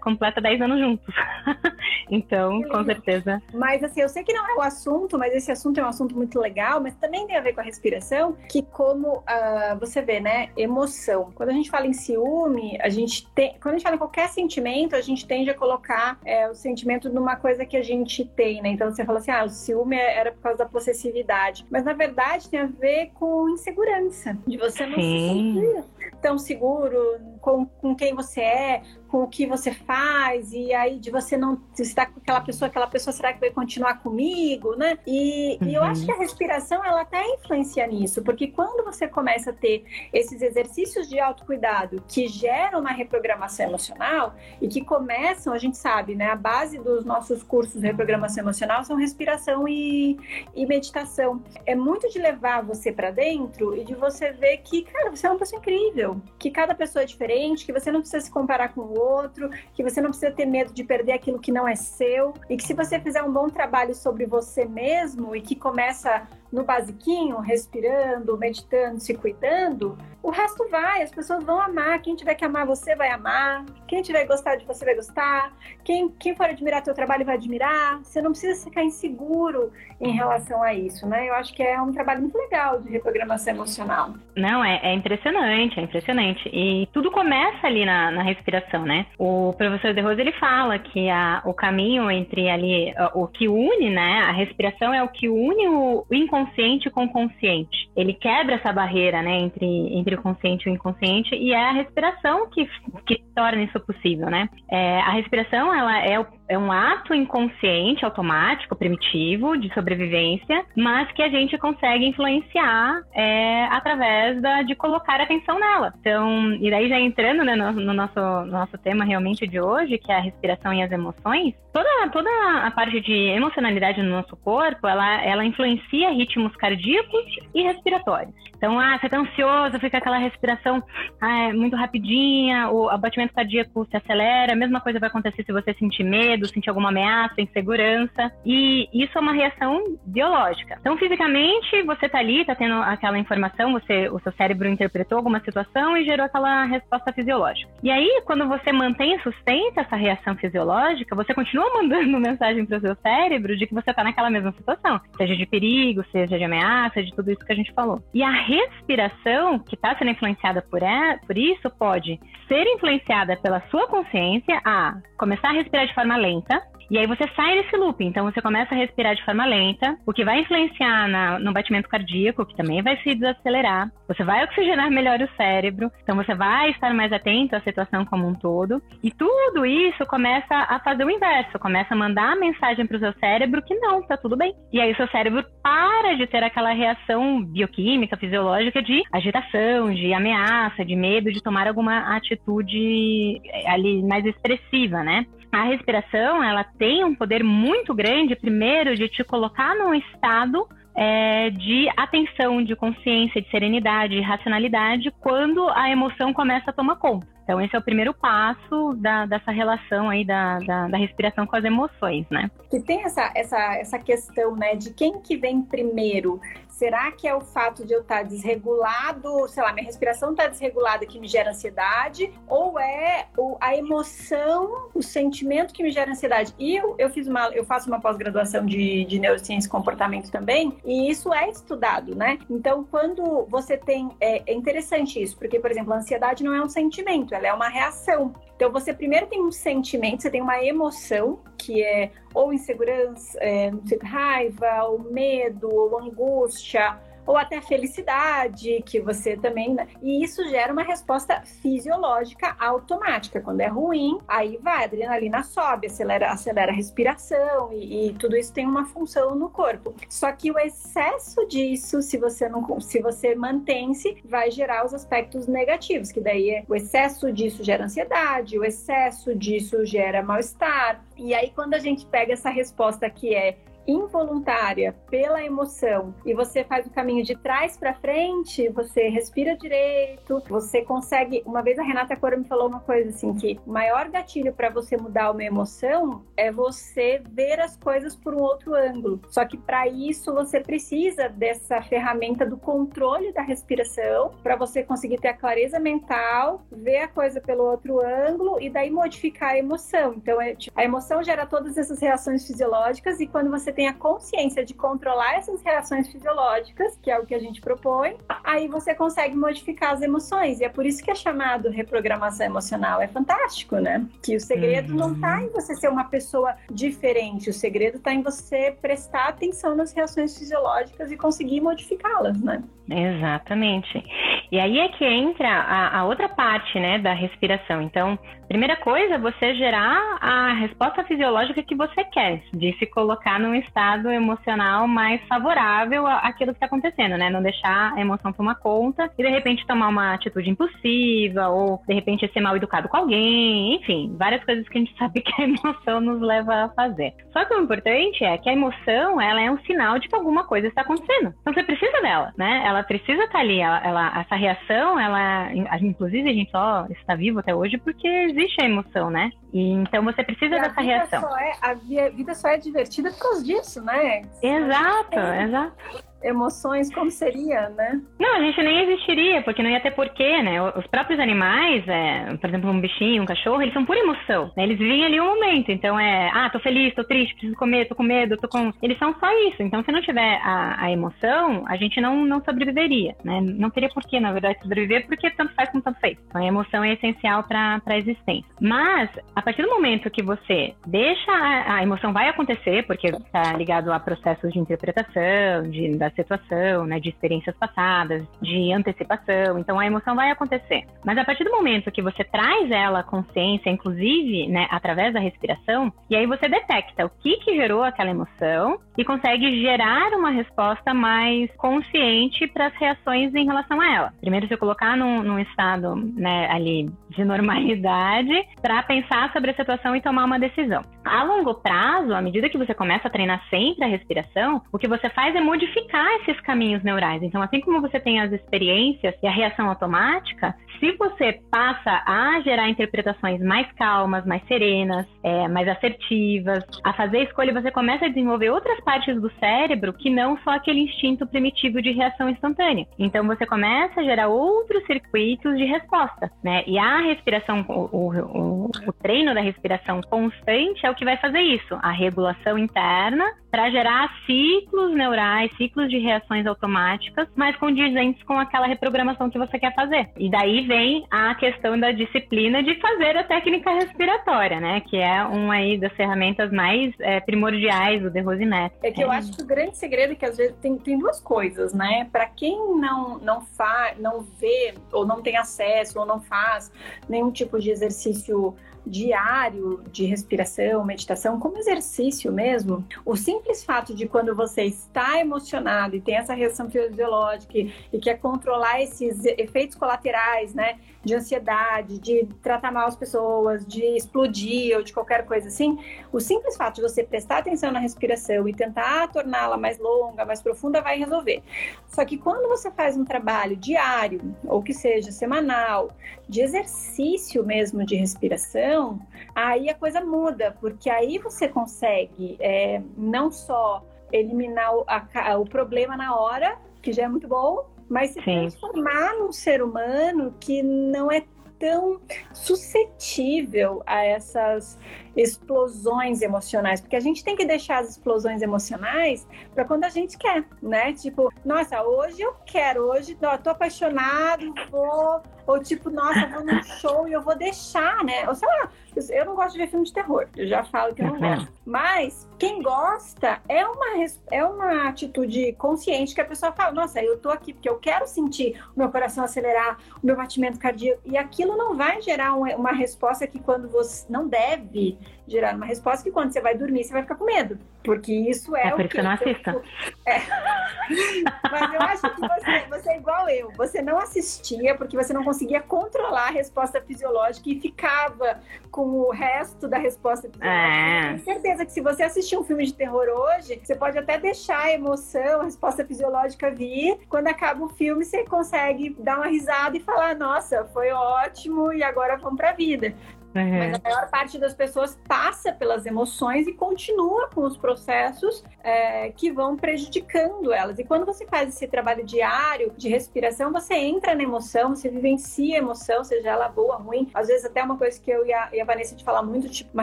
completa 0.00 0.40
10 0.40 0.60
anos 0.62 0.80
juntos. 0.80 1.14
então, 2.10 2.62
com 2.62 2.84
certeza 2.84 3.42
Mas 3.52 3.82
assim, 3.82 4.00
eu 4.00 4.08
sei 4.08 4.22
que 4.22 4.32
não 4.32 4.48
é 4.48 4.54
o 4.54 4.62
assunto, 4.62 5.18
mas 5.18 5.34
esse 5.34 5.50
assunto 5.50 5.78
é 5.78 5.84
um 5.84 5.88
assunto 5.88 6.14
muito 6.16 6.38
legal, 6.38 6.80
mas 6.80 6.94
também 6.96 7.26
tem 7.26 7.36
a 7.36 7.40
ver 7.40 7.52
com 7.52 7.60
a 7.60 7.64
respiração, 7.64 8.36
que 8.48 8.62
como 8.62 9.18
uh, 9.18 9.78
você 9.78 10.02
vê, 10.02 10.20
né, 10.20 10.50
emoção. 10.56 11.32
Quando 11.34 11.50
a 11.50 11.52
gente 11.52 11.70
fala 11.70 11.86
em 11.86 11.92
ciúme, 11.92 12.78
a 12.80 12.88
gente 12.88 13.26
tem, 13.32 13.56
quando 13.60 13.74
a 13.74 13.78
gente 13.78 13.82
fala 13.82 13.96
em 13.96 13.98
qualquer 13.98 14.28
sentimento, 14.28 14.96
a 14.96 15.00
gente 15.00 15.26
tende 15.26 15.50
a 15.50 15.54
colocar 15.54 16.18
é, 16.24 16.48
o 16.48 16.54
sentimento 16.54 17.08
numa 17.08 17.36
coisa 17.36 17.64
que 17.64 17.76
a 17.76 17.82
gente 17.82 18.24
tem, 18.24 18.62
né? 18.62 18.70
Então 18.70 18.90
você 18.90 19.04
fala 19.04 19.18
assim, 19.18 19.30
ah, 19.30 19.44
o 19.44 19.48
ciúme 19.48 19.96
era 19.96 20.32
por 20.32 20.40
causa 20.40 20.58
da 20.58 20.66
possessividade, 20.66 21.66
mas 21.70 21.84
na 21.84 21.92
verdade 21.92 22.48
tem 22.48 22.60
a 22.60 22.66
ver 22.66 23.10
com 23.14 23.48
insegurança, 23.50 24.36
de 24.46 24.56
você 24.56 24.86
não 24.86 24.96
Sim. 24.96 25.54
se 25.54 25.60
sentir 25.60 25.84
tão 26.20 26.38
seguro 26.38 26.98
com, 27.40 27.63
com 27.66 27.94
quem 27.94 28.14
você 28.14 28.40
é, 28.40 28.82
com 29.14 29.22
o 29.22 29.28
que 29.28 29.46
você 29.46 29.70
faz, 29.70 30.52
e 30.52 30.74
aí 30.74 30.98
de 30.98 31.08
você 31.08 31.36
não 31.36 31.62
estar 31.78 32.06
com 32.06 32.18
aquela 32.18 32.40
pessoa, 32.40 32.66
aquela 32.66 32.88
pessoa 32.88 33.14
será 33.14 33.32
que 33.32 33.38
vai 33.38 33.48
continuar 33.48 34.02
comigo, 34.02 34.74
né? 34.74 34.98
E, 35.06 35.56
uhum. 35.62 35.68
e 35.68 35.74
eu 35.74 35.84
acho 35.84 36.00
uhum. 36.00 36.06
que 36.06 36.12
a 36.12 36.16
respiração 36.16 36.84
ela 36.84 37.02
até 37.02 37.24
influencia 37.34 37.86
nisso, 37.86 38.24
porque 38.24 38.48
quando 38.48 38.84
você 38.84 39.06
começa 39.06 39.50
a 39.50 39.52
ter 39.52 39.84
esses 40.12 40.42
exercícios 40.42 41.08
de 41.08 41.20
autocuidado 41.20 42.02
que 42.08 42.26
geram 42.26 42.80
uma 42.80 42.90
reprogramação 42.90 43.66
emocional 43.66 44.34
e 44.60 44.66
que 44.66 44.84
começam, 44.84 45.52
a 45.52 45.58
gente 45.58 45.76
sabe, 45.76 46.16
né? 46.16 46.30
A 46.30 46.34
base 46.34 46.76
dos 46.80 47.04
nossos 47.04 47.44
cursos 47.44 47.80
de 47.80 47.86
reprogramação 47.86 48.42
emocional 48.42 48.82
são 48.82 48.96
respiração 48.96 49.68
e, 49.68 50.18
e 50.56 50.66
meditação. 50.66 51.40
É 51.64 51.76
muito 51.76 52.10
de 52.10 52.18
levar 52.18 52.64
você 52.64 52.90
para 52.90 53.12
dentro 53.12 53.76
e 53.76 53.84
de 53.84 53.94
você 53.94 54.32
ver 54.32 54.56
que, 54.56 54.82
cara, 54.82 55.14
você 55.14 55.24
é 55.28 55.30
uma 55.30 55.38
pessoa 55.38 55.60
incrível, 55.60 56.20
que 56.36 56.50
cada 56.50 56.74
pessoa 56.74 57.04
é 57.04 57.06
diferente, 57.06 57.64
que 57.64 57.72
você 57.72 57.92
não 57.92 58.00
precisa 58.00 58.24
se 58.24 58.28
comparar 58.32 58.74
com 58.74 58.80
o 58.80 59.03
outro, 59.04 59.50
que 59.74 59.82
você 59.82 60.00
não 60.00 60.10
precisa 60.10 60.32
ter 60.32 60.46
medo 60.46 60.72
de 60.72 60.82
perder 60.82 61.12
aquilo 61.12 61.38
que 61.38 61.52
não 61.52 61.66
é 61.68 61.76
seu. 61.76 62.34
E 62.48 62.56
que 62.56 62.64
se 62.64 62.74
você 62.74 62.98
fizer 62.98 63.22
um 63.22 63.32
bom 63.32 63.48
trabalho 63.48 63.94
sobre 63.94 64.26
você 64.26 64.64
mesmo 64.64 65.36
e 65.36 65.40
que 65.40 65.54
começa 65.54 66.26
no 66.54 66.62
basiquinho, 66.62 67.40
respirando, 67.40 68.38
meditando, 68.38 69.00
se 69.00 69.12
cuidando, 69.12 69.98
o 70.24 70.30
resto 70.30 70.66
vai, 70.70 71.02
as 71.02 71.10
pessoas 71.10 71.44
vão 71.44 71.60
amar. 71.60 72.00
Quem 72.00 72.16
tiver 72.16 72.34
que 72.34 72.46
amar 72.46 72.64
você 72.64 72.96
vai 72.96 73.10
amar. 73.10 73.62
Quem 73.86 74.00
tiver 74.00 74.22
que 74.22 74.28
gostar 74.28 74.56
de 74.56 74.64
você 74.64 74.82
vai 74.82 74.94
gostar. 74.94 75.52
Quem, 75.84 76.08
quem 76.18 76.34
for 76.34 76.46
admirar 76.46 76.82
teu 76.82 76.94
trabalho 76.94 77.26
vai 77.26 77.34
admirar. 77.34 77.98
Você 77.98 78.22
não 78.22 78.30
precisa 78.30 78.64
ficar 78.64 78.82
inseguro 78.82 79.70
em 80.00 80.12
relação 80.12 80.62
a 80.62 80.72
isso, 80.72 81.06
né? 81.06 81.28
Eu 81.28 81.34
acho 81.34 81.52
que 81.54 81.62
é 81.62 81.78
um 81.80 81.92
trabalho 81.92 82.22
muito 82.22 82.38
legal 82.38 82.80
de 82.80 82.88
reprogramação 82.88 83.52
emocional. 83.52 84.14
Não, 84.34 84.64
é, 84.64 84.80
é 84.82 84.94
impressionante, 84.94 85.78
é 85.78 85.82
impressionante. 85.82 86.48
E 86.48 86.88
tudo 86.92 87.10
começa 87.10 87.66
ali 87.66 87.84
na, 87.84 88.10
na 88.10 88.22
respiração, 88.22 88.82
né? 88.82 89.04
O 89.18 89.52
professor 89.52 89.92
De 89.92 90.00
Rose, 90.00 90.22
ele 90.22 90.32
fala 90.32 90.78
que 90.78 91.10
a, 91.10 91.42
o 91.44 91.52
caminho 91.52 92.10
entre 92.10 92.48
ali, 92.48 92.94
o 93.12 93.26
que 93.26 93.46
une, 93.46 93.90
né? 93.90 94.22
A 94.26 94.32
respiração 94.32 94.94
é 94.94 95.02
o 95.02 95.08
que 95.08 95.28
une 95.28 95.68
o 95.68 96.06
inconsciente 96.10 96.43
inconsciente 96.44 96.90
com 96.90 97.04
o 97.04 97.08
consciente. 97.08 97.90
Ele 97.96 98.12
quebra 98.12 98.56
essa 98.56 98.72
barreira, 98.72 99.22
né, 99.22 99.40
entre, 99.40 99.66
entre 99.66 100.14
o 100.14 100.22
consciente 100.22 100.68
e 100.68 100.72
o 100.72 100.74
inconsciente, 100.74 101.34
e 101.34 101.52
é 101.52 101.68
a 101.70 101.72
respiração 101.72 102.48
que, 102.50 102.68
que 103.06 103.22
torna 103.34 103.62
isso 103.62 103.80
possível, 103.80 104.30
né? 104.30 104.48
É, 104.70 105.00
a 105.00 105.10
respiração, 105.10 105.74
ela 105.74 106.04
é 106.04 106.18
é 106.48 106.58
um 106.58 106.70
ato 106.70 107.14
inconsciente, 107.14 108.04
automático, 108.04 108.76
primitivo, 108.76 109.56
de 109.56 109.72
sobrevivência, 109.72 110.64
mas 110.76 111.10
que 111.12 111.22
a 111.22 111.28
gente 111.28 111.56
consegue 111.56 112.06
influenciar 112.06 113.00
é, 113.14 113.64
através 113.70 114.40
da, 114.42 114.62
de 114.62 114.74
colocar 114.74 115.20
atenção 115.20 115.58
nela. 115.58 115.92
Então, 116.00 116.52
e 116.54 116.70
daí 116.70 116.88
já 116.88 117.00
entrando 117.00 117.44
né, 117.44 117.56
no, 117.56 117.72
no, 117.72 117.94
nosso, 117.94 118.20
no 118.20 118.52
nosso 118.52 118.76
tema 118.78 119.04
realmente 119.04 119.46
de 119.46 119.60
hoje, 119.60 119.98
que 119.98 120.12
é 120.12 120.16
a 120.16 120.20
respiração 120.20 120.72
e 120.74 120.82
as 120.82 120.92
emoções, 120.92 121.54
toda, 121.72 121.88
toda 122.10 122.30
a 122.62 122.70
parte 122.70 123.00
de 123.00 123.12
emocionalidade 123.12 124.02
no 124.02 124.10
nosso 124.10 124.36
corpo, 124.36 124.86
ela, 124.86 125.24
ela 125.24 125.44
influencia 125.44 126.12
ritmos 126.24 126.54
cardíacos 126.56 127.24
e 127.54 127.62
respiratórios. 127.62 128.34
Então, 128.56 128.78
ah, 128.78 128.98
você 128.98 129.08
tá 129.08 129.18
ansioso, 129.18 129.78
fica 129.78 129.98
aquela 129.98 130.16
respiração 130.16 130.82
ah, 131.20 131.48
é 131.48 131.52
muito 131.52 131.76
rapidinha, 131.76 132.70
o 132.70 132.88
abatimento 132.88 133.34
cardíaco 133.34 133.86
se 133.90 133.96
acelera, 133.96 134.52
a 134.52 134.56
mesma 134.56 134.80
coisa 134.80 134.98
vai 134.98 135.08
acontecer 135.08 135.44
se 135.44 135.52
você 135.52 135.74
sentir 135.74 136.04
medo, 136.04 136.46
sentir 136.48 136.70
alguma 136.70 136.88
ameaça, 136.88 137.40
insegurança. 137.40 138.32
E 138.44 138.88
isso 138.92 139.16
é 139.16 139.20
uma 139.20 139.32
reação 139.32 139.82
biológica. 140.06 140.78
Então, 140.80 140.96
fisicamente, 140.96 141.82
você 141.82 142.08
tá 142.08 142.18
ali, 142.18 142.44
tá 142.44 142.54
tendo 142.54 142.74
aquela 142.74 143.18
informação, 143.18 143.72
você, 143.72 144.08
o 144.08 144.18
seu 144.20 144.32
cérebro 144.32 144.68
interpretou 144.68 145.18
alguma 145.18 145.40
situação 145.40 145.96
e 145.96 146.04
gerou 146.04 146.26
aquela 146.26 146.64
resposta 146.64 147.12
fisiológica. 147.12 147.70
E 147.82 147.90
aí, 147.90 148.22
quando 148.24 148.48
você 148.48 148.72
mantém 148.72 149.14
e 149.14 149.20
sustenta 149.20 149.82
essa 149.82 149.96
reação 149.96 150.36
fisiológica, 150.36 151.14
você 151.14 151.34
continua 151.34 151.72
mandando 151.74 152.18
mensagem 152.18 152.64
para 152.64 152.78
o 152.78 152.80
seu 152.80 152.94
cérebro 152.96 153.56
de 153.56 153.66
que 153.66 153.74
você 153.74 153.92
tá 153.92 154.02
naquela 154.02 154.30
mesma 154.30 154.52
situação, 154.52 155.00
seja 155.16 155.36
de 155.36 155.46
perigo, 155.46 156.04
seja 156.14 156.38
de 156.38 156.44
ameaça, 156.44 157.02
de 157.02 157.12
tudo 157.12 157.32
isso 157.32 157.44
que 157.44 157.52
a 157.52 157.56
gente 157.56 157.72
falou. 157.72 158.00
E 158.14 158.22
a 158.22 158.30
respiração, 158.30 159.58
que 159.58 159.74
está 159.74 159.96
sendo 159.96 160.12
influenciada 160.12 160.62
por, 160.62 160.80
é, 160.80 161.18
por 161.26 161.36
isso, 161.36 161.68
pode 161.76 162.20
ser 162.46 162.64
influenciada 162.68 163.36
pela 163.36 163.60
sua 163.68 163.88
consciência 163.88 164.60
a 164.64 164.94
começar 165.18 165.48
a 165.48 165.52
respirar 165.52 165.86
de 165.86 165.94
forma 165.94 166.16
lenta, 166.16 166.62
e 166.90 166.98
aí 166.98 167.06
você 167.06 167.28
sai 167.34 167.62
desse 167.62 167.76
loop. 167.76 168.04
Então 168.04 168.24
você 168.24 168.40
começa 168.40 168.74
a 168.74 168.78
respirar 168.78 169.14
de 169.14 169.24
forma 169.24 169.44
lenta, 169.46 169.96
o 170.06 170.12
que 170.12 170.24
vai 170.24 170.40
influenciar 170.40 171.08
na, 171.08 171.38
no 171.38 171.52
batimento 171.52 171.88
cardíaco, 171.88 172.46
que 172.46 172.56
também 172.56 172.82
vai 172.82 172.96
se 172.98 173.14
desacelerar. 173.14 173.90
Você 174.08 174.22
vai 174.22 174.44
oxigenar 174.44 174.90
melhor 174.90 175.20
o 175.20 175.36
cérebro, 175.36 175.90
então 176.02 176.16
você 176.16 176.34
vai 176.34 176.70
estar 176.70 176.92
mais 176.92 177.12
atento 177.12 177.56
à 177.56 177.60
situação 177.60 178.04
como 178.04 178.26
um 178.26 178.34
todo. 178.34 178.82
E 179.02 179.10
tudo 179.10 179.64
isso 179.64 180.04
começa 180.06 180.54
a 180.54 180.78
fazer 180.80 181.04
o 181.04 181.10
inverso, 181.10 181.58
começa 181.58 181.94
a 181.94 181.96
mandar 181.96 182.32
a 182.32 182.36
mensagem 182.36 182.86
para 182.86 182.96
o 182.96 183.00
seu 183.00 183.12
cérebro 183.14 183.62
que 183.62 183.74
não, 183.76 184.02
tá 184.02 184.16
tudo 184.16 184.36
bem. 184.36 184.54
E 184.72 184.80
aí 184.80 184.92
o 184.92 184.96
seu 184.96 185.08
cérebro 185.08 185.44
para 185.62 186.14
de 186.16 186.26
ter 186.26 186.42
aquela 186.42 186.72
reação 186.72 187.42
bioquímica, 187.44 188.16
fisiológica 188.16 188.82
de 188.82 189.02
agitação, 189.12 189.92
de 189.94 190.12
ameaça, 190.12 190.84
de 190.84 190.94
medo, 190.94 191.32
de 191.32 191.42
tomar 191.42 191.66
alguma 191.66 192.16
atitude 192.16 193.40
eh, 193.44 193.70
ali 193.70 194.02
mais 194.02 194.24
expressiva, 194.24 195.02
né? 195.02 195.26
A 195.54 195.62
respiração, 195.62 196.42
ela 196.42 196.64
tem 196.64 197.04
um 197.04 197.14
poder 197.14 197.44
muito 197.44 197.94
grande, 197.94 198.34
primeiro, 198.34 198.96
de 198.96 199.08
te 199.08 199.22
colocar 199.22 199.74
num 199.76 199.94
estado 199.94 200.66
é, 200.96 201.50
de 201.50 201.88
atenção, 201.96 202.62
de 202.62 202.74
consciência, 202.74 203.40
de 203.40 203.48
serenidade, 203.50 204.16
de 204.16 204.20
racionalidade, 204.20 205.12
quando 205.20 205.68
a 205.70 205.88
emoção 205.90 206.32
começa 206.32 206.70
a 206.70 206.72
tomar 206.72 206.96
conta. 206.96 207.26
Então, 207.44 207.60
esse 207.60 207.76
é 207.76 207.78
o 207.78 207.82
primeiro 207.82 208.14
passo 208.14 208.94
da, 208.96 209.26
dessa 209.26 209.50
relação 209.50 210.08
aí 210.08 210.24
da, 210.24 210.58
da, 210.60 210.88
da, 210.88 210.96
respiração 210.96 211.46
com 211.46 211.54
as 211.54 211.64
emoções, 211.64 212.26
né? 212.30 212.50
Que 212.70 212.80
tem 212.80 213.04
essa, 213.04 213.30
essa, 213.34 213.74
essa 213.76 213.98
questão, 213.98 214.56
né, 214.56 214.74
de 214.74 214.92
quem 214.94 215.20
que 215.20 215.36
vem 215.36 215.60
primeiro. 215.60 216.40
Será 216.74 217.12
que 217.12 217.28
é 217.28 217.34
o 217.34 217.40
fato 217.40 217.86
de 217.86 217.92
eu 217.92 218.00
estar 218.00 218.24
desregulado, 218.24 219.46
sei 219.46 219.62
lá, 219.62 219.72
minha 219.72 219.86
respiração 219.86 220.32
está 220.32 220.48
desregulada 220.48 221.06
que 221.06 221.20
me 221.20 221.28
gera 221.28 221.50
ansiedade? 221.50 222.32
Ou 222.48 222.80
é 222.80 223.28
a 223.60 223.76
emoção, 223.76 224.88
o 224.92 225.00
sentimento 225.00 225.72
que 225.72 225.84
me 225.84 225.92
gera 225.92 226.10
ansiedade? 226.10 226.52
E 226.58 226.74
eu, 226.74 226.96
eu, 226.98 227.08
fiz 227.10 227.28
uma, 227.28 227.46
eu 227.50 227.64
faço 227.64 227.86
uma 227.86 228.00
pós-graduação 228.00 228.66
de, 228.66 229.04
de 229.04 229.20
neurociência 229.20 229.68
e 229.68 229.70
comportamento 229.70 230.32
também, 230.32 230.76
e 230.84 231.08
isso 231.08 231.32
é 231.32 231.48
estudado, 231.48 232.16
né? 232.16 232.40
Então, 232.50 232.82
quando 232.90 233.46
você 233.48 233.76
tem. 233.76 234.10
É, 234.20 234.42
é 234.50 234.52
interessante 234.52 235.22
isso, 235.22 235.36
porque, 235.38 235.60
por 235.60 235.70
exemplo, 235.70 235.92
a 235.92 235.98
ansiedade 235.98 236.42
não 236.42 236.52
é 236.52 236.60
um 236.60 236.68
sentimento, 236.68 237.36
ela 237.36 237.46
é 237.46 237.52
uma 237.52 237.68
reação. 237.68 238.34
Então, 238.56 238.70
você 238.70 238.94
primeiro 238.94 239.26
tem 239.26 239.42
um 239.42 239.50
sentimento, 239.50 240.22
você 240.22 240.30
tem 240.30 240.40
uma 240.40 240.62
emoção, 240.62 241.40
que 241.58 241.82
é 241.82 242.12
ou 242.32 242.52
insegurança, 242.52 243.38
é, 243.40 243.70
raiva, 244.02 244.84
ou 244.84 244.98
medo, 244.98 245.68
ou 245.68 245.98
angústia, 245.98 246.98
ou 247.26 247.36
até 247.36 247.60
felicidade, 247.60 248.82
que 248.84 249.00
você 249.00 249.36
também. 249.36 249.74
Né? 249.74 249.88
E 250.02 250.22
isso 250.22 250.46
gera 250.48 250.72
uma 250.72 250.82
resposta 250.82 251.42
fisiológica 251.42 252.56
automática. 252.58 253.40
Quando 253.40 253.60
é 253.60 253.66
ruim, 253.66 254.18
aí 254.26 254.58
vai, 254.62 254.82
a 254.82 254.86
adrenalina 254.86 255.42
sobe, 255.42 255.86
acelera, 255.86 256.30
acelera 256.30 256.72
a 256.72 256.74
respiração 256.74 257.72
e, 257.72 258.08
e, 258.08 258.14
tudo 258.14 258.36
isso 258.36 258.52
tem 258.52 258.66
uma 258.66 258.84
função 258.86 259.34
no 259.34 259.48
corpo. 259.48 259.94
Só 260.08 260.30
que 260.32 260.50
o 260.50 260.58
excesso 260.58 261.46
disso, 261.46 262.02
se 262.02 262.18
você 262.18 262.48
não 262.48 262.64
se 262.80 263.00
você 263.00 263.34
mantém-se, 263.34 264.16
vai 264.24 264.50
gerar 264.50 264.84
os 264.84 264.94
aspectos 264.94 265.46
negativos, 265.46 266.10
que 266.10 266.20
daí 266.20 266.50
é, 266.50 266.64
o 266.68 266.74
excesso 266.74 267.32
disso 267.32 267.62
gera 267.62 267.84
ansiedade, 267.84 268.58
o 268.58 268.64
excesso 268.64 269.34
disso 269.34 269.84
gera 269.84 270.22
mal-estar. 270.22 271.04
E 271.16 271.34
aí, 271.34 271.50
quando 271.50 271.74
a 271.74 271.78
gente 271.78 272.06
pega 272.06 272.32
essa 272.32 272.50
resposta 272.50 273.08
que 273.08 273.34
é 273.34 273.56
involuntária 273.86 274.94
pela 275.10 275.42
emoção 275.42 276.14
e 276.24 276.34
você 276.34 276.64
faz 276.64 276.86
o 276.86 276.90
caminho 276.90 277.24
de 277.24 277.36
trás 277.36 277.76
para 277.76 277.94
frente, 277.94 278.68
você 278.68 279.08
respira 279.08 279.56
direito, 279.56 280.42
você 280.48 280.82
consegue. 280.82 281.42
Uma 281.44 281.62
vez 281.62 281.78
a 281.78 281.82
Renata 281.82 282.16
Cora 282.16 282.36
me 282.36 282.44
falou 282.44 282.68
uma 282.68 282.80
coisa 282.80 283.10
assim 283.10 283.34
que 283.34 283.58
o 283.66 283.72
maior 283.72 284.08
gatilho 284.08 284.52
para 284.52 284.70
você 284.70 284.96
mudar 284.96 285.30
uma 285.30 285.44
emoção 285.44 286.24
é 286.36 286.50
você 286.50 287.22
ver 287.30 287.60
as 287.60 287.76
coisas 287.76 288.14
por 288.16 288.34
um 288.34 288.40
outro 288.40 288.74
ângulo. 288.74 289.20
Só 289.28 289.44
que 289.44 289.56
para 289.56 289.86
isso 289.86 290.32
você 290.32 290.60
precisa 290.60 291.28
dessa 291.28 291.82
ferramenta 291.82 292.46
do 292.46 292.56
controle 292.56 293.32
da 293.32 293.42
respiração 293.42 294.32
para 294.42 294.56
você 294.56 294.82
conseguir 294.82 295.18
ter 295.18 295.28
a 295.28 295.34
clareza 295.36 295.78
mental, 295.78 296.62
ver 296.70 296.98
a 296.98 297.08
coisa 297.08 297.40
pelo 297.40 297.64
outro 297.64 298.00
ângulo 298.00 298.60
e 298.60 298.70
daí 298.70 298.90
modificar 298.90 299.50
a 299.50 299.58
emoção. 299.58 300.14
Então 300.14 300.40
é, 300.40 300.54
tipo, 300.54 300.78
a 300.78 300.84
emoção 300.84 301.22
gera 301.22 301.46
todas 301.46 301.76
essas 301.76 302.00
reações 302.00 302.46
fisiológicas 302.46 303.20
e 303.20 303.26
quando 303.26 303.50
você 303.50 303.72
tem 303.74 303.88
a 303.88 303.92
consciência 303.92 304.64
de 304.64 304.72
controlar 304.72 305.34
essas 305.34 305.62
reações 305.62 306.08
fisiológicas, 306.10 306.98
que 307.02 307.10
é 307.10 307.18
o 307.18 307.26
que 307.26 307.34
a 307.34 307.38
gente 307.38 307.60
propõe, 307.60 308.16
aí 308.42 308.68
você 308.68 308.94
consegue 308.94 309.36
modificar 309.36 309.92
as 309.92 310.02
emoções. 310.02 310.60
E 310.60 310.64
é 310.64 310.68
por 310.68 310.86
isso 310.86 311.02
que 311.02 311.10
é 311.10 311.14
chamado 311.14 311.68
reprogramação 311.68 312.46
emocional. 312.46 313.00
É 313.00 313.08
fantástico, 313.08 313.76
né? 313.76 314.06
Que 314.22 314.36
o 314.36 314.40
segredo 314.40 314.92
uhum. 314.92 314.98
não 314.98 315.12
está 315.14 315.42
em 315.42 315.48
você 315.50 315.74
ser 315.74 315.88
uma 315.88 316.04
pessoa 316.04 316.54
diferente, 316.70 317.50
o 317.50 317.52
segredo 317.52 317.96
está 317.98 318.12
em 318.14 318.22
você 318.22 318.76
prestar 318.80 319.28
atenção 319.28 319.74
nas 319.74 319.92
reações 319.92 320.38
fisiológicas 320.38 321.10
e 321.10 321.16
conseguir 321.16 321.60
modificá-las, 321.60 322.40
né? 322.40 322.62
Exatamente. 322.90 324.04
E 324.52 324.58
aí 324.58 324.78
é 324.78 324.88
que 324.88 325.04
entra 325.04 325.48
a, 325.48 326.00
a, 326.00 326.04
outra 326.04 326.28
parte, 326.28 326.78
né, 326.78 326.98
da 326.98 327.14
respiração. 327.14 327.80
Então, 327.80 328.18
primeira 328.46 328.76
coisa, 328.76 329.18
você 329.18 329.54
gerar 329.54 330.18
a 330.20 330.52
resposta 330.54 331.02
fisiológica 331.04 331.62
que 331.62 331.74
você 331.74 332.04
quer, 332.04 332.42
de 332.52 332.76
se 332.78 332.86
colocar 332.86 333.40
num 333.40 333.54
estado 333.64 334.10
emocional 334.10 334.86
mais 334.86 335.20
favorável 335.26 336.06
àquilo 336.06 336.52
que 336.52 336.56
está 336.56 336.66
acontecendo, 336.66 337.16
né? 337.16 337.30
Não 337.30 337.42
deixar 337.42 337.94
a 337.94 338.00
emoção 338.00 338.32
tomar 338.32 338.56
conta 338.56 339.10
e 339.18 339.22
de 339.22 339.28
repente 339.28 339.66
tomar 339.66 339.88
uma 339.88 340.14
atitude 340.14 340.50
impulsiva 340.50 341.48
ou 341.48 341.82
de 341.86 341.94
repente 341.94 342.30
ser 342.32 342.40
mal 342.40 342.56
educado 342.56 342.88
com 342.88 342.96
alguém, 342.96 343.76
enfim, 343.76 344.14
várias 344.18 344.44
coisas 344.44 344.68
que 344.68 344.78
a 344.78 344.80
gente 344.80 344.96
sabe 344.98 345.20
que 345.20 345.42
a 345.42 345.44
emoção 345.44 346.00
nos 346.00 346.20
leva 346.20 346.64
a 346.64 346.68
fazer. 346.70 347.12
Só 347.32 347.44
que 347.44 347.54
o 347.54 347.62
importante 347.62 348.24
é 348.24 348.38
que 348.38 348.48
a 348.48 348.52
emoção, 348.52 349.20
ela 349.20 349.40
é 349.40 349.50
um 349.50 349.58
sinal 349.64 349.98
de 349.98 350.08
que 350.08 350.16
alguma 350.16 350.44
coisa 350.44 350.68
está 350.68 350.82
acontecendo. 350.82 351.34
Então 351.40 351.52
você 351.52 351.62
precisa 351.62 352.00
dela, 352.00 352.32
né? 352.36 352.62
Ela 352.64 352.82
precisa 352.82 353.24
estar 353.24 353.32
tá 353.32 353.38
ali, 353.40 353.60
ela, 353.60 353.80
ela, 353.84 354.20
essa 354.20 354.36
reação, 354.36 354.98
ela, 354.98 355.50
inclusive 355.80 356.28
a 356.28 356.32
gente 356.32 356.50
só 356.50 356.86
está 356.90 357.14
vivo 357.14 357.40
até 357.40 357.54
hoje 357.54 357.78
porque 357.78 358.06
existe 358.06 358.62
a 358.62 358.66
emoção, 358.66 359.10
né? 359.10 359.30
E 359.54 359.70
então 359.70 360.02
você 360.02 360.24
precisa 360.24 360.58
dessa 360.58 360.80
reação. 360.80 361.38
É, 361.38 361.52
a 361.62 361.74
vida 361.74 362.34
só 362.34 362.48
é 362.48 362.58
divertida 362.58 363.10
por 363.12 363.18
causa 363.20 363.44
disso, 363.44 363.80
né? 363.80 364.22
Exato, 364.42 365.18
é. 365.18 365.44
exato 365.44 366.04
emoções, 366.24 366.92
como 366.92 367.10
seria, 367.10 367.68
né? 367.70 368.00
Não, 368.18 368.36
a 368.36 368.40
gente 368.40 368.62
nem 368.62 368.80
existiria, 368.84 369.42
porque 369.42 369.62
não 369.62 369.70
ia 369.70 369.80
ter 369.80 369.92
porquê, 369.92 370.42
né? 370.42 370.60
Os 370.62 370.86
próprios 370.86 371.20
animais, 371.20 371.86
é, 371.86 372.36
por 372.36 372.48
exemplo, 372.48 372.70
um 372.70 372.80
bichinho, 372.80 373.22
um 373.22 373.26
cachorro, 373.26 373.62
eles 373.62 373.74
são 373.74 373.84
por 373.84 373.96
emoção, 373.96 374.50
né? 374.56 374.64
Eles 374.64 374.78
vivem 374.78 375.04
ali 375.04 375.20
um 375.20 375.34
momento, 375.34 375.70
então 375.70 375.98
é, 375.98 376.30
ah, 376.32 376.50
tô 376.50 376.58
feliz, 376.60 376.94
tô 376.94 377.04
triste, 377.04 377.34
preciso 377.34 377.56
comer, 377.56 377.86
tô 377.86 377.94
com 377.94 378.02
medo, 378.02 378.36
tô 378.36 378.48
com... 378.48 378.72
Eles 378.82 378.98
são 378.98 379.14
só 379.18 379.30
isso, 379.48 379.62
então 379.62 379.84
se 379.84 379.92
não 379.92 380.00
tiver 380.00 380.40
a, 380.42 380.84
a 380.84 380.90
emoção, 380.90 381.64
a 381.68 381.76
gente 381.76 382.00
não, 382.00 382.24
não 382.24 382.42
sobreviveria, 382.42 383.14
né? 383.22 383.40
Não 383.42 383.70
teria 383.70 383.88
porquê, 383.88 384.18
na 384.18 384.32
verdade, 384.32 384.58
sobreviver, 384.62 385.06
porque 385.06 385.30
tanto 385.30 385.54
faz 385.54 385.70
como 385.70 385.82
tanto 385.82 386.00
fez. 386.00 386.18
Então 386.26 386.42
a 386.42 386.46
emoção 386.46 386.82
é 386.82 386.94
essencial 386.94 387.42
para 387.44 387.80
a 387.84 387.96
existência. 387.98 388.44
Mas, 388.60 389.10
a 389.34 389.42
partir 389.42 389.62
do 389.62 389.70
momento 389.70 390.10
que 390.10 390.22
você 390.22 390.74
deixa, 390.86 391.30
a, 391.30 391.76
a 391.76 391.82
emoção 391.82 392.12
vai 392.12 392.28
acontecer, 392.28 392.86
porque 392.86 393.12
tá 393.32 393.52
ligado 393.52 393.92
a 393.92 394.00
processos 394.00 394.52
de 394.52 394.58
interpretação, 394.58 395.70
de, 395.70 395.88
situação, 396.14 396.86
né, 396.86 397.00
de 397.00 397.10
experiências 397.10 397.56
passadas, 397.56 398.24
de 398.40 398.72
antecipação. 398.72 399.58
Então 399.58 399.78
a 399.78 399.86
emoção 399.86 400.14
vai 400.14 400.30
acontecer. 400.30 400.84
Mas 401.04 401.18
a 401.18 401.24
partir 401.24 401.44
do 401.44 401.50
momento 401.50 401.90
que 401.90 402.02
você 402.02 402.24
traz 402.24 402.70
ela 402.70 403.00
à 403.00 403.02
consciência, 403.02 403.70
inclusive, 403.70 404.48
né, 404.48 404.66
através 404.70 405.12
da 405.12 405.20
respiração, 405.20 405.92
e 406.08 406.16
aí 406.16 406.26
você 406.26 406.48
detecta 406.48 407.06
o 407.06 407.10
que 407.10 407.36
que 407.38 407.54
gerou 407.54 407.82
aquela 407.82 408.10
emoção 408.10 408.78
e 408.96 409.04
consegue 409.04 409.60
gerar 409.60 410.12
uma 410.12 410.30
resposta 410.30 410.94
mais 410.94 411.50
consciente 411.56 412.46
para 412.48 412.66
as 412.66 412.74
reações 412.74 413.34
em 413.34 413.44
relação 413.44 413.80
a 413.80 413.94
ela. 413.94 414.12
Primeiro 414.20 414.46
você 414.46 414.56
colocar 414.56 414.96
num, 414.96 415.22
num 415.22 415.38
estado, 415.38 415.94
né, 415.96 416.48
ali 416.50 416.90
de 417.10 417.24
normalidade 417.24 418.32
para 418.60 418.82
pensar 418.82 419.32
sobre 419.32 419.50
a 419.50 419.54
situação 419.54 419.94
e 419.94 420.00
tomar 420.00 420.24
uma 420.24 420.38
decisão. 420.38 420.82
A 421.04 421.22
longo 421.22 421.54
prazo, 421.54 422.14
à 422.14 422.20
medida 422.20 422.48
que 422.48 422.58
você 422.58 422.74
começa 422.74 423.08
a 423.08 423.10
treinar 423.10 423.42
sempre 423.48 423.84
a 423.84 423.88
respiração, 423.88 424.62
o 424.72 424.78
que 424.78 424.88
você 424.88 425.08
faz 425.10 425.34
é 425.34 425.40
modificar 425.40 426.06
esses 426.20 426.40
caminhos 426.40 426.82
neurais. 426.82 427.22
Então, 427.22 427.42
assim 427.42 427.60
como 427.60 427.80
você 427.80 428.00
tem 428.00 428.20
as 428.20 428.32
experiências 428.32 429.14
e 429.22 429.26
a 429.26 429.30
reação 429.30 429.68
automática, 429.68 430.54
se 430.78 430.92
você 430.92 431.40
passa 431.50 432.02
a 432.06 432.40
gerar 432.42 432.68
interpretações 432.68 433.40
mais 433.40 433.70
calmas, 433.72 434.24
mais 434.24 434.44
serenas, 434.46 435.06
é, 435.22 435.48
mais 435.48 435.68
assertivas, 435.68 436.64
a 436.82 436.92
fazer 436.92 437.24
escolha, 437.24 437.52
você 437.52 437.70
começa 437.70 438.06
a 438.06 438.08
desenvolver 438.08 438.50
outras 438.50 438.78
partes 438.84 439.20
do 439.20 439.30
cérebro 439.38 439.92
que 439.92 440.10
não 440.10 440.38
só 440.38 440.50
aquele 440.50 440.80
instinto 440.80 441.26
primitivo 441.26 441.80
de 441.80 441.92
reação 441.92 442.28
instantânea. 442.28 442.86
Então, 442.98 443.26
você 443.26 443.46
começa 443.46 444.00
a 444.00 444.04
gerar 444.04 444.28
outros 444.28 444.84
circuitos 444.86 445.56
de 445.56 445.64
resposta, 445.64 446.30
né? 446.42 446.62
E 446.66 446.78
a 446.78 447.00
respiração, 447.00 447.64
o, 447.68 448.10
o, 448.12 448.70
o 448.86 448.92
treino 448.92 449.34
da 449.34 449.40
respiração 449.40 450.00
constante 450.02 450.84
é 450.84 450.90
o 450.90 450.94
que 450.94 451.04
vai 451.04 451.16
fazer 451.16 451.40
isso, 451.40 451.74
a 451.82 451.90
regulação 451.90 452.58
interna 452.58 453.24
para 453.54 453.70
gerar 453.70 454.12
ciclos 454.26 454.92
neurais, 454.92 455.48
ciclos 455.56 455.88
de 455.88 455.98
reações 455.98 456.44
automáticas, 456.44 457.28
mais 457.36 457.56
condizentes 457.56 458.20
com 458.24 458.36
aquela 458.36 458.66
reprogramação 458.66 459.30
que 459.30 459.38
você 459.38 459.60
quer 459.60 459.72
fazer. 459.76 460.10
E 460.18 460.28
daí 460.28 460.63
vem 460.66 461.06
a 461.10 461.34
questão 461.34 461.78
da 461.78 461.92
disciplina 461.92 462.62
de 462.62 462.78
fazer 462.80 463.16
a 463.16 463.24
técnica 463.24 463.70
respiratória, 463.72 464.60
né? 464.60 464.80
Que 464.80 464.96
é 464.96 465.24
uma 465.24 465.54
aí 465.54 465.78
das 465.78 465.92
ferramentas 465.92 466.50
mais 466.50 466.92
é, 467.00 467.20
primordiais 467.20 468.02
do 468.02 468.10
The 468.10 468.20
Rosinet. 468.20 468.74
É 468.82 468.90
que 468.90 469.02
eu 469.02 469.10
acho 469.10 469.32
que 469.32 469.42
o 469.42 469.46
grande 469.46 469.76
segredo 469.76 470.12
é 470.12 470.16
que 470.16 470.24
às 470.24 470.36
vezes 470.36 470.56
tem, 470.60 470.76
tem 470.78 470.98
duas 470.98 471.20
coisas, 471.20 471.72
né? 471.72 472.08
Para 472.10 472.26
quem 472.26 472.58
não 472.76 473.18
não 473.18 473.40
faz, 473.40 473.98
não 473.98 474.20
vê 474.20 474.74
ou 474.92 475.06
não 475.06 475.22
tem 475.22 475.36
acesso 475.36 475.98
ou 475.98 476.06
não 476.06 476.20
faz 476.20 476.72
nenhum 477.08 477.30
tipo 477.30 477.58
de 477.58 477.70
exercício 477.70 478.54
diário 478.86 479.82
de 479.90 480.04
respiração, 480.04 480.84
meditação, 480.84 481.38
como 481.38 481.58
exercício 481.58 482.32
mesmo, 482.32 482.84
o 483.04 483.16
simples 483.16 483.64
fato 483.64 483.94
de 483.94 484.06
quando 484.06 484.34
você 484.34 484.64
está 484.64 485.20
emocionado 485.20 485.96
e 485.96 486.00
tem 486.00 486.16
essa 486.16 486.34
reação 486.34 486.70
fisiológica 486.70 487.56
e, 487.58 487.72
e 487.92 487.98
quer 487.98 488.18
controlar 488.18 488.82
esses 488.82 489.24
efeitos 489.24 489.76
colaterais, 489.76 490.54
né? 490.54 490.78
De 491.04 491.14
ansiedade, 491.14 491.98
de 491.98 492.26
tratar 492.42 492.72
mal 492.72 492.86
as 492.86 492.96
pessoas, 492.96 493.66
de 493.66 493.82
explodir 493.96 494.76
ou 494.76 494.82
de 494.82 494.92
qualquer 494.92 495.26
coisa 495.26 495.48
assim, 495.48 495.78
o 496.12 496.20
simples 496.20 496.56
fato 496.56 496.76
de 496.76 496.82
você 496.82 497.04
prestar 497.04 497.38
atenção 497.38 497.70
na 497.70 497.78
respiração 497.78 498.48
e 498.48 498.54
tentar 498.54 499.08
torná-la 499.08 499.56
mais 499.56 499.78
longa, 499.78 500.24
mais 500.24 500.40
profunda, 500.40 500.80
vai 500.80 500.98
resolver. 500.98 501.42
Só 501.88 502.04
que 502.04 502.16
quando 502.16 502.48
você 502.48 502.70
faz 502.70 502.96
um 502.96 503.04
trabalho 503.04 503.56
diário, 503.56 504.20
ou 504.44 504.62
que 504.62 504.72
seja 504.72 505.12
semanal, 505.12 505.90
de 506.28 506.40
exercício 506.40 507.44
mesmo 507.44 507.84
de 507.84 507.96
respiração, 507.96 508.98
aí 509.34 509.68
a 509.68 509.74
coisa 509.74 510.00
muda, 510.00 510.56
porque 510.60 510.88
aí 510.88 511.18
você 511.18 511.48
consegue 511.48 512.36
é, 512.40 512.80
não 512.96 513.30
só 513.30 513.84
eliminar 514.12 514.74
o, 514.74 514.84
a, 514.86 515.38
o 515.38 515.44
problema 515.44 515.96
na 515.96 516.16
hora, 516.16 516.56
que 516.80 516.92
já 516.92 517.04
é 517.04 517.08
muito 517.08 517.26
bom, 517.26 517.66
mas 517.88 518.10
se 518.10 518.22
Sim. 518.22 518.40
transformar 518.40 519.14
num 519.18 519.32
ser 519.32 519.62
humano 519.62 520.34
que 520.40 520.62
não 520.62 521.10
é 521.10 521.24
tão 521.58 522.00
suscetível 522.32 523.82
a 523.86 524.04
essas 524.04 524.78
explosões 525.16 526.22
emocionais, 526.22 526.80
porque 526.80 526.96
a 526.96 527.00
gente 527.00 527.24
tem 527.24 527.36
que 527.36 527.44
deixar 527.44 527.78
as 527.80 527.90
explosões 527.90 528.42
emocionais 528.42 529.26
para 529.54 529.64
quando 529.64 529.84
a 529.84 529.88
gente 529.88 530.18
quer, 530.18 530.44
né? 530.62 530.92
Tipo, 530.92 531.32
nossa, 531.44 531.82
hoje 531.82 532.20
eu 532.20 532.34
quero, 532.46 532.82
hoje 532.82 533.16
ó, 533.22 533.36
tô 533.36 533.50
apaixonado, 533.50 534.52
vou 534.70 535.22
ou 535.46 535.60
tipo, 535.60 535.90
nossa, 535.90 536.26
vou 536.26 536.44
num 536.44 536.62
show 536.62 537.06
e 537.08 537.12
eu 537.12 537.22
vou 537.22 537.36
deixar, 537.36 538.02
né? 538.02 538.26
Ou 538.28 538.34
sei 538.34 538.48
lá, 538.48 538.70
eu 539.10 539.26
não 539.26 539.34
gosto 539.34 539.52
de 539.52 539.58
ver 539.58 539.68
filme 539.68 539.84
de 539.84 539.92
terror, 539.92 540.26
eu 540.36 540.46
já 540.46 540.64
falo 540.64 540.94
que 540.94 541.02
eu 541.02 541.06
não 541.06 541.14
uhum. 541.14 541.36
gosto. 541.36 541.52
Mas 541.66 542.28
quem 542.38 542.62
gosta 542.62 543.40
é 543.48 543.66
uma, 543.66 544.06
é 544.30 544.44
uma 544.44 544.88
atitude 544.88 545.52
consciente 545.54 546.14
que 546.14 546.20
a 546.20 546.24
pessoa 546.24 546.52
fala, 546.52 546.72
nossa, 546.72 547.02
eu 547.02 547.18
tô 547.18 547.30
aqui 547.30 547.52
porque 547.52 547.68
eu 547.68 547.78
quero 547.78 548.06
sentir 548.06 548.62
o 548.74 548.78
meu 548.78 548.88
coração 548.88 549.24
acelerar, 549.24 549.78
o 550.02 550.06
meu 550.06 550.16
batimento 550.16 550.58
cardíaco, 550.58 551.00
e 551.04 551.16
aquilo 551.16 551.56
não 551.56 551.76
vai 551.76 552.00
gerar 552.00 552.34
uma 552.34 552.72
resposta 552.72 553.26
que 553.26 553.38
quando 553.38 553.68
você 553.68 554.06
não 554.08 554.26
deve 554.26 554.98
gerar 555.26 555.54
uma 555.54 555.66
resposta 555.66 556.04
que 556.04 556.10
quando 556.10 556.32
você 556.32 556.40
vai 556.40 556.56
dormir, 556.56 556.84
você 556.84 556.92
vai 556.92 557.02
ficar 557.02 557.14
com 557.14 557.24
medo. 557.24 557.58
Porque 557.82 558.12
isso 558.12 558.54
é, 558.56 558.68
é 558.68 558.74
o 558.74 558.88
que. 558.88 558.98
eu 558.98 559.04
não 559.04 559.10
assisto. 559.12 559.62
É. 560.06 560.20
Mas 561.50 561.72
eu 561.72 561.80
acho 561.80 562.14
que 562.14 562.20
você, 562.20 562.66
você 562.68 562.90
é 562.90 562.96
igual 562.96 563.28
eu. 563.28 563.50
Você 563.52 563.82
não 563.82 563.98
assistia 563.98 564.74
porque 564.74 564.96
você 564.96 565.12
não 565.12 565.24
conseguia 565.24 565.60
controlar 565.60 566.28
a 566.28 566.30
resposta 566.30 566.80
fisiológica 566.80 567.48
e 567.48 567.60
ficava 567.60 568.40
com 568.70 568.88
o 569.00 569.10
resto 569.10 569.68
da 569.68 569.78
resposta 569.78 570.28
fisiológica. 570.28 570.46
É. 570.46 571.08
Tenho 571.08 571.24
certeza 571.24 571.64
que 571.64 571.72
se 571.72 571.80
você 571.80 572.02
assistir 572.02 572.36
um 572.38 572.44
filme 572.44 572.64
de 572.66 572.74
terror 572.74 573.06
hoje, 573.08 573.60
você 573.62 573.74
pode 573.74 573.98
até 573.98 574.18
deixar 574.18 574.64
a 574.64 574.72
emoção, 574.72 575.40
a 575.40 575.44
resposta 575.44 575.84
fisiológica 575.84 576.50
vir. 576.50 576.98
Quando 577.08 577.28
acaba 577.28 577.64
o 577.64 577.68
filme, 577.68 578.04
você 578.04 578.24
consegue 578.24 578.96
dar 578.98 579.18
uma 579.18 579.28
risada 579.28 579.76
e 579.76 579.80
falar: 579.80 580.14
Nossa, 580.16 580.64
foi 580.72 580.90
ótimo 580.90 581.72
e 581.72 581.82
agora 581.82 582.16
vamos 582.16 582.36
pra 582.36 582.52
vida. 582.52 582.94
Uhum. 583.34 583.58
Mas 583.58 583.74
a 583.74 583.80
maior 583.82 584.10
parte 584.10 584.38
das 584.38 584.54
pessoas 584.54 584.98
passa 585.08 585.52
pelas 585.52 585.84
emoções 585.86 586.46
e 586.46 586.52
continua 586.52 587.28
com 587.34 587.42
os 587.42 587.56
processos 587.56 588.44
é, 588.62 589.10
que 589.10 589.32
vão 589.32 589.56
prejudicando 589.56 590.52
elas. 590.52 590.78
E 590.78 590.84
quando 590.84 591.04
você 591.04 591.26
faz 591.26 591.48
esse 591.48 591.66
trabalho 591.66 592.04
diário 592.04 592.72
de 592.76 592.88
respiração, 592.88 593.52
você 593.52 593.74
entra 593.74 594.14
na 594.14 594.22
emoção, 594.22 594.74
você 594.74 594.88
vivencia 594.88 595.56
a 595.56 595.58
emoção, 595.58 596.04
seja 596.04 596.30
ela 596.30 596.48
boa, 596.48 596.76
ruim. 596.76 597.10
Às 597.12 597.26
vezes 597.26 597.44
até 597.44 597.62
uma 597.62 597.76
coisa 597.76 598.00
que 598.00 598.10
eu 598.10 598.24
e 598.24 598.32
a, 598.32 598.48
e 598.52 598.60
a 598.60 598.64
Vanessa 598.64 598.94
te 598.94 599.04
falar 599.04 599.22
muito, 599.22 599.48
tipo 599.48 599.70
uma 599.74 599.82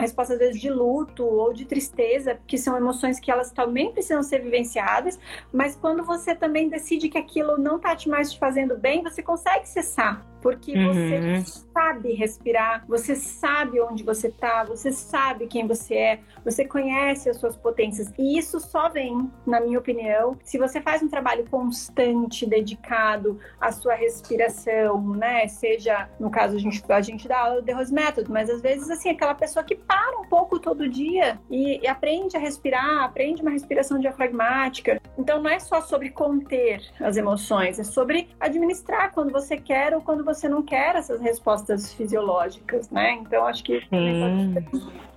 resposta 0.00 0.32
às 0.32 0.38
vezes 0.38 0.60
de 0.60 0.70
luto 0.70 1.24
ou 1.24 1.52
de 1.52 1.66
tristeza, 1.66 2.38
que 2.46 2.56
são 2.56 2.76
emoções 2.76 3.20
que 3.20 3.30
elas 3.30 3.50
também 3.52 3.92
precisam 3.92 4.22
ser 4.22 4.40
vivenciadas. 4.40 5.18
Mas 5.52 5.76
quando 5.76 6.02
você 6.02 6.34
também 6.34 6.70
decide 6.70 7.10
que 7.10 7.18
aquilo 7.18 7.58
não 7.58 7.78
tá 7.78 7.94
te 7.94 8.08
mais 8.08 8.32
te 8.32 8.38
fazendo 8.38 8.76
bem, 8.78 9.02
você 9.02 9.22
consegue 9.22 9.68
cessar 9.68 10.31
porque 10.42 10.76
uhum. 10.76 10.92
você 10.92 11.62
sabe 11.72 12.12
respirar, 12.12 12.84
você 12.86 13.14
sabe 13.14 13.80
onde 13.80 14.02
você 14.02 14.26
está, 14.26 14.64
você 14.64 14.90
sabe 14.90 15.46
quem 15.46 15.66
você 15.66 15.94
é, 15.94 16.20
você 16.44 16.64
conhece 16.64 17.30
as 17.30 17.36
suas 17.38 17.56
potências. 17.56 18.12
E 18.18 18.36
isso 18.36 18.58
só 18.58 18.88
vem, 18.88 19.30
na 19.46 19.60
minha 19.60 19.78
opinião, 19.78 20.36
se 20.42 20.58
você 20.58 20.80
faz 20.80 21.02
um 21.02 21.08
trabalho 21.08 21.48
constante, 21.48 22.44
dedicado 22.44 23.38
à 23.60 23.70
sua 23.70 23.94
respiração, 23.94 25.00
né? 25.14 25.46
Seja, 25.46 26.08
no 26.18 26.30
caso, 26.30 26.56
a 26.56 26.58
gente, 26.58 26.82
a 26.88 27.00
gente 27.00 27.28
dá 27.28 27.38
aula 27.38 27.60
do 27.60 27.66
The 27.66 27.72
Rose 27.72 27.94
Method, 27.94 28.30
mas 28.30 28.50
às 28.50 28.60
vezes, 28.60 28.90
assim, 28.90 29.10
aquela 29.10 29.34
pessoa 29.34 29.64
que 29.64 29.76
para 29.76 30.18
um 30.18 30.24
pouco 30.24 30.58
todo 30.58 30.88
dia 30.88 31.38
e, 31.48 31.80
e 31.80 31.86
aprende 31.86 32.36
a 32.36 32.40
respirar, 32.40 33.04
aprende 33.04 33.42
uma 33.42 33.52
respiração 33.52 33.98
diafragmática. 33.98 35.00
Então, 35.16 35.40
não 35.40 35.50
é 35.50 35.60
só 35.60 35.80
sobre 35.80 36.10
conter 36.10 36.82
as 37.00 37.16
emoções, 37.16 37.78
é 37.78 37.84
sobre 37.84 38.28
administrar 38.40 39.12
quando 39.12 39.30
você 39.30 39.56
quer 39.56 39.94
ou 39.94 40.00
quando 40.00 40.24
você 40.24 40.31
você 40.32 40.48
não 40.48 40.62
quer 40.62 40.96
essas 40.96 41.20
respostas 41.20 41.92
fisiológicas, 41.94 42.90
né? 42.90 43.12
Então 43.14 43.46
acho 43.46 43.62
que 43.62 43.80
Sim. 43.88 44.54